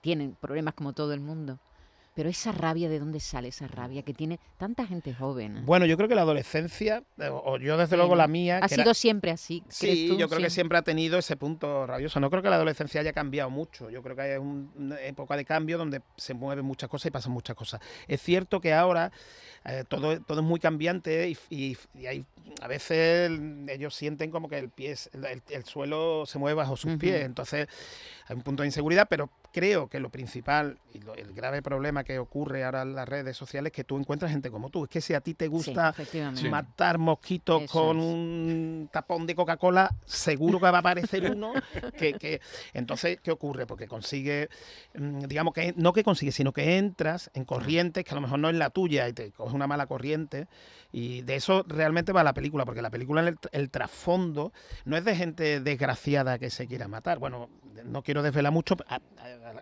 tienen 0.00 0.36
problemas 0.40 0.74
como 0.74 0.92
todo 0.92 1.12
el 1.12 1.20
mundo. 1.20 1.58
Pero 2.14 2.28
esa 2.28 2.52
rabia, 2.52 2.90
¿de 2.90 2.98
dónde 2.98 3.20
sale 3.20 3.48
esa 3.48 3.66
rabia 3.68 4.02
que 4.02 4.12
tiene 4.12 4.38
tanta 4.58 4.86
gente 4.86 5.14
joven? 5.14 5.64
Bueno, 5.64 5.86
yo 5.86 5.96
creo 5.96 6.10
que 6.10 6.14
la 6.14 6.22
adolescencia, 6.22 7.02
eh, 7.18 7.30
o 7.32 7.56
yo 7.56 7.78
desde 7.78 7.92
Sí, 7.92 7.96
luego 7.96 8.14
la 8.16 8.28
mía, 8.28 8.58
¿Ha 8.62 8.68
que 8.68 8.74
era- 8.74 8.84
sido 8.84 8.92
siempre 8.94 9.30
así? 9.30 9.62
Sí, 9.70 10.08
tú? 10.10 10.18
yo 10.18 10.28
creo 10.28 10.40
que 10.42 10.50
siempre 10.50 10.76
ha 10.76 10.82
tenido 10.82 11.18
ese 11.18 11.36
punto 11.36 11.86
rabioso. 11.86 12.20
No 12.20 12.28
creo 12.28 12.42
que 12.42 12.50
la 12.50 12.56
adolescencia 12.56 13.00
haya 13.00 13.14
cambiado 13.14 13.48
mucho. 13.48 13.88
Yo 13.88 14.02
creo 14.02 14.14
que 14.14 14.22
hay 14.22 14.36
un- 14.38 14.70
una 14.76 15.00
época 15.00 15.36
de 15.38 15.46
cambio 15.46 15.78
donde 15.78 16.02
se 16.18 16.34
mueven 16.34 16.66
muchas 16.66 16.90
cosas 16.90 17.06
y 17.06 17.10
pasan 17.10 17.32
muchas 17.32 17.56
cosas. 17.56 17.80
Es 18.06 18.20
cierto 18.20 18.60
que 18.60 18.74
ahora 18.74 19.10
eh, 19.64 19.84
todo, 19.88 20.20
todo 20.22 20.40
es 20.40 20.44
muy 20.44 20.58
cambiante 20.58 21.28
y, 21.28 21.38
y- 21.48 21.76
y 21.94 22.06
hay, 22.06 22.24
a 22.60 22.66
veces 22.66 23.30
el- 23.30 23.64
ellos 23.70 23.94
sienten 23.94 24.32
como 24.32 24.48
que 24.48 24.58
el, 24.58 24.70
pie, 24.70 24.96
el, 25.12 25.24
el- 25.24 25.42
el 25.50 25.64
suelo 25.64 26.26
se 26.26 26.38
mueve 26.40 26.56
bajo 26.56 26.76
sus 26.76 26.96
pies. 26.96 27.24
Entonces 27.24 27.68
hay 28.26 28.34
un 28.36 28.42
punto 28.42 28.64
de 28.64 28.66
inseguridad, 28.68 29.06
pero 29.08 29.30
creo 29.52 29.86
que 29.88 30.00
lo 30.00 30.10
principal 30.10 30.78
y 30.92 30.98
lo- 30.98 31.14
el 31.14 31.32
grave 31.32 31.62
problema 31.62 32.01
que 32.04 32.18
ocurre 32.18 32.64
ahora 32.64 32.82
en 32.82 32.94
las 32.94 33.08
redes 33.08 33.36
sociales 33.36 33.70
es 33.70 33.76
que 33.76 33.84
tú 33.84 33.98
encuentras 33.98 34.30
gente 34.30 34.50
como 34.50 34.70
tú. 34.70 34.84
Es 34.84 34.90
que 34.90 35.00
si 35.00 35.14
a 35.14 35.20
ti 35.20 35.34
te 35.34 35.48
gusta 35.48 35.94
matar 36.50 36.98
mosquitos 36.98 37.62
Eso 37.62 37.72
con 37.72 37.98
es. 37.98 38.04
un 38.04 38.88
tapón 38.92 39.26
de 39.26 39.34
Coca-Cola, 39.34 39.94
seguro 40.06 40.58
que 40.58 40.70
va 40.70 40.78
a 40.78 40.80
aparecer 40.80 41.30
uno 41.30 41.52
que, 41.96 42.14
que- 42.14 42.40
entonces 42.74 43.18
¿qué 43.22 43.30
ocurre? 43.30 43.66
Porque 43.66 43.86
consigue 43.88 44.48
mm, 44.94 45.20
digamos 45.26 45.54
que 45.54 45.72
no 45.76 45.92
que 45.92 46.04
consigue, 46.04 46.32
sino 46.32 46.52
que 46.52 46.78
entras 46.78 47.30
en 47.34 47.44
corrientes 47.44 48.04
que 48.04 48.10
a 48.10 48.14
lo 48.14 48.20
mejor 48.20 48.38
no 48.38 48.48
es 48.48 48.56
la 48.56 48.70
tuya 48.70 49.08
y 49.08 49.12
te 49.12 49.30
coges 49.32 49.54
una 49.54 49.66
mala 49.66 49.86
corriente 49.86 50.46
y 50.92 51.22
de 51.22 51.36
eso 51.36 51.64
realmente 51.66 52.12
va 52.12 52.22
la 52.22 52.34
película, 52.34 52.64
porque 52.66 52.82
la 52.82 52.90
película 52.90 53.26
el, 53.26 53.38
el 53.52 53.70
trasfondo 53.70 54.52
no 54.84 54.96
es 54.96 55.04
de 55.04 55.16
gente 55.16 55.60
desgraciada 55.60 56.38
que 56.38 56.50
se 56.50 56.66
quiera 56.66 56.86
matar. 56.88 57.18
Bueno, 57.18 57.48
no 57.84 58.02
quiero 58.02 58.22
desvelar 58.22 58.52
mucho, 58.52 58.76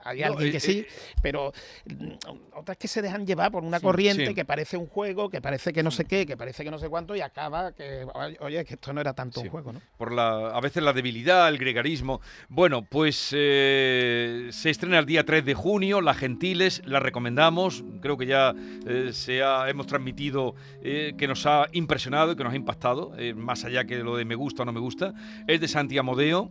hay 0.05 0.21
No, 0.21 0.27
alguien 0.27 0.49
eh, 0.49 0.53
que 0.53 0.61
sí, 0.61 0.79
eh, 0.81 0.87
pero 1.23 1.53
mm, 1.87 2.13
otras 2.57 2.77
que 2.79 2.89
se 2.89 3.03
dejan 3.03 3.27
llevar 3.27 3.51
por 3.53 3.63
una 3.65 3.79
Sí. 3.79 3.85
corriente 3.85 4.27
Sí. 4.29 4.35
que 4.35 4.45
parece 4.45 4.77
un 4.77 4.87
juego, 4.87 5.29
que 5.31 5.41
parece 5.41 5.73
que 5.73 5.83
no 5.83 5.91
sé 5.91 6.05
qué, 6.05 6.27
que 6.27 6.37
parece 6.37 6.65
que 6.65 6.71
no 6.71 6.79
sé 6.79 6.89
cuánto 6.89 7.15
y 7.17 7.21
acaba 7.21 7.73
que, 7.73 8.07
oye, 8.41 8.65
que 8.65 8.75
esto 8.75 8.93
no 8.93 9.01
era 9.01 9.13
tanto 9.15 9.41
Sí. 9.41 9.47
un 9.47 9.51
juego, 9.51 9.73
¿no? 9.73 9.81
por 9.97 10.13
la, 10.13 10.49
a 10.51 10.61
veces 10.61 10.83
la 10.83 10.93
debilidad, 10.93 11.49
el 11.49 11.59
gregarismo. 11.59 12.21
Bueno, 12.49 12.83
pues 12.83 13.31
eh, 13.37 14.49
se 14.53 14.71
estrena 14.71 14.99
el 14.99 15.07
día 15.07 15.25
3 15.25 15.45
de 15.45 15.55
junio, 15.55 16.01
La 16.01 16.15
Gentiles, 16.15 16.83
la 16.85 17.01
recomendamos, 17.01 17.85
creo 18.01 18.17
que 18.17 18.27
ya 18.27 18.55
eh, 18.87 19.11
se 19.13 19.43
ha, 19.43 19.69
hemos 19.69 19.87
transmitido 19.87 20.55
que 20.83 21.27
nos 21.29 21.45
ha 21.47 21.67
impresionado 21.73 22.33
y 22.33 22.37
que 22.37 22.45
nos 22.45 22.53
ha 22.53 22.57
impactado, 22.57 23.13
más 23.37 23.65
allá 23.65 23.85
que 23.85 23.99
lo 23.99 24.17
de 24.17 24.25
me 24.25 24.35
gusta 24.35 24.63
o 24.63 24.67
no 24.67 24.73
me 24.73 24.81
gusta, 24.81 25.15
es 25.47 25.61
de 25.61 25.69
Santi 25.69 25.99
Amodeo. 25.99 26.51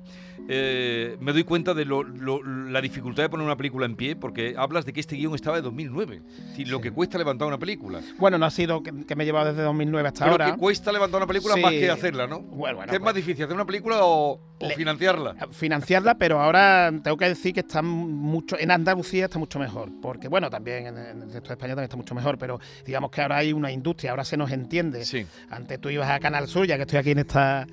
Eh, 0.52 1.16
me 1.20 1.32
doy 1.32 1.44
cuenta 1.44 1.76
de 1.76 1.86
lo- 1.86 2.02
lo- 2.04 2.42
la 2.44 2.82
dificultad 2.82 3.22
de 3.22 3.30
poner 3.30 3.46
una 3.46 3.56
película 3.56 3.86
en 3.86 3.96
pie, 3.96 4.16
porque 4.16 4.56
hablas 4.58 4.84
de 4.86 4.94
que 4.94 5.00
este 5.00 5.16
guion 5.16 5.36
estaba 5.36 5.56
de 5.58 5.62
2009, 5.62 6.22
es 6.28 6.48
decir, 6.50 6.68
lo 6.70 6.78
Sí. 6.78 6.84
que 6.84 6.92
cuesta 6.92 7.18
levantar 7.20 7.48
una 7.48 7.60
película. 7.60 8.02
Bueno, 8.18 8.38
no 8.40 8.46
ha 8.48 8.50
sido 8.52 8.82
que, 8.82 8.92
que 9.06 9.16
me 9.16 9.24
he 9.24 9.26
llevado 9.28 9.50
desde 9.50 9.62
2009 9.62 10.08
hasta 10.08 10.26
Pero 10.26 10.32
ahora. 10.32 10.52
que 10.52 10.58
cuesta 10.58 10.92
levantar 10.92 11.18
una 11.20 11.28
película 11.28 11.54
Sí. 11.54 11.62
más 11.62 11.72
que 11.72 11.90
hacerla, 11.92 12.26
¿no? 12.26 12.40
Bueno, 12.40 12.78
bueno, 12.78 12.90
¿Qué 12.90 12.96
es 12.96 13.02
más 13.02 13.14
pues- 13.14 13.26
difícil, 13.26 13.44
hacer 13.46 13.56
una 13.56 13.66
película 13.66 14.04
o, 14.04 14.40
o 14.62 14.68
Le- 14.68 14.76
financiarla. 14.76 15.36
financiarla, 15.52 16.16
pero 16.18 16.42
ahora 16.42 16.92
tengo 17.04 17.16
que 17.16 17.26
decir 17.26 17.54
que 17.54 17.60
está 17.60 17.82
mucho 17.84 18.58
en 18.60 18.72
Andalucía 18.72 19.26
está 19.26 19.38
mucho 19.38 19.60
mejor, 19.60 19.90
porque 20.02 20.28
bueno, 20.28 20.50
también 20.50 20.88
en, 20.88 20.98
en 20.98 21.22
el 21.22 21.32
resto 21.32 21.50
de 21.50 21.54
España 21.54 21.74
también 21.74 21.84
está 21.84 21.96
mucho 21.98 22.16
mejor, 22.16 22.38
pero 22.40 22.60
digamos 22.86 23.12
que 23.12 23.22
ahora 23.22 23.38
hay 23.38 23.54
una 23.54 23.72
industria, 23.72 24.12
ahora 24.12 24.26
se 24.26 24.36
nos 24.36 24.52
entiende. 24.52 25.06
Sí. 25.06 25.26
Antes 25.52 25.80
tú 25.80 25.90
ibas 25.90 26.10
a 26.10 26.20
Canal 26.20 26.48
Sur, 26.48 26.66
ya 26.66 26.76
que 26.76 26.82
estoy 26.84 26.98
aquí 26.98 27.12
en 27.12 27.20
esta, 27.20 27.68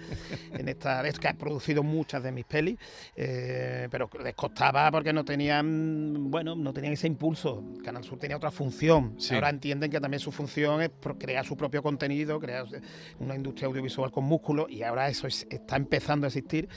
en 0.52 0.68
esta, 0.68 1.06
es 1.06 1.18
que 1.18 1.28
has 1.28 1.36
producido 1.36 1.82
muchas 1.82 2.22
de 2.22 2.32
mis 2.32 2.44
pelis, 2.44 2.65
eh, 3.14 3.88
pero 3.90 4.08
les 4.22 4.34
costaba 4.34 4.90
porque 4.90 5.12
no 5.12 5.24
tenían, 5.24 6.30
bueno, 6.30 6.56
no 6.56 6.72
tenían 6.72 6.94
ese 6.94 7.06
impulso. 7.06 7.62
Canal 7.84 8.02
Sur 8.02 8.18
tenía 8.18 8.36
otra 8.36 8.50
función. 8.50 9.14
Sí. 9.18 9.34
Ahora 9.34 9.50
entienden 9.50 9.90
que 9.90 10.00
también 10.00 10.20
su 10.20 10.32
función 10.32 10.82
es 10.82 10.90
crear 11.18 11.44
su 11.44 11.56
propio 11.56 11.82
contenido, 11.82 12.40
crear 12.40 12.66
una 13.18 13.34
industria 13.34 13.66
audiovisual 13.68 14.10
con 14.10 14.24
músculo, 14.24 14.66
y 14.68 14.82
ahora 14.82 15.08
eso 15.08 15.26
es- 15.26 15.46
está 15.50 15.76
empezando 15.76 16.26
a 16.26 16.28
existir. 16.28 16.68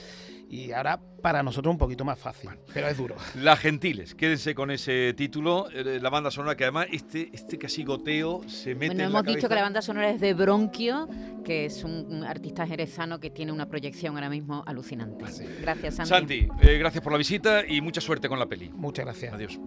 Y 0.49 0.71
ahora 0.71 0.99
para 1.21 1.43
nosotros 1.43 1.71
un 1.71 1.77
poquito 1.77 2.03
más 2.03 2.17
fácil, 2.17 2.49
pero 2.73 2.87
es 2.87 2.97
duro. 2.97 3.15
Las 3.35 3.59
Gentiles, 3.59 4.15
quédense 4.15 4.55
con 4.55 4.71
ese 4.71 5.13
título, 5.13 5.69
eh, 5.71 5.99
la 6.01 6.09
banda 6.09 6.31
sonora 6.31 6.55
que 6.55 6.63
además 6.63 6.87
este, 6.91 7.29
este 7.33 7.57
casi 7.59 7.83
goteo 7.83 8.41
se 8.47 8.73
mete 8.73 8.87
Bueno, 8.87 9.03
en 9.03 9.09
hemos 9.09 9.25
la 9.25 9.31
dicho 9.33 9.47
que 9.47 9.55
la 9.55 9.61
banda 9.61 9.81
sonora 9.81 10.09
es 10.09 10.19
de 10.19 10.33
Bronquio, 10.33 11.07
que 11.43 11.65
es 11.65 11.83
un, 11.83 12.05
un 12.09 12.23
artista 12.23 12.65
jerezano 12.65 13.19
que 13.19 13.29
tiene 13.29 13.51
una 13.51 13.67
proyección 13.67 14.15
ahora 14.15 14.29
mismo 14.29 14.63
alucinante. 14.65 15.25
Gracias, 15.61 15.95
Santi. 15.95 16.09
Santi, 16.09 16.47
eh, 16.61 16.77
gracias 16.77 17.03
por 17.03 17.11
la 17.11 17.17
visita 17.17 17.65
y 17.67 17.81
mucha 17.81 18.01
suerte 18.01 18.27
con 18.27 18.39
la 18.39 18.47
peli. 18.47 18.71
Muchas 18.73 19.05
gracias. 19.05 19.33
Adiós. 19.33 19.59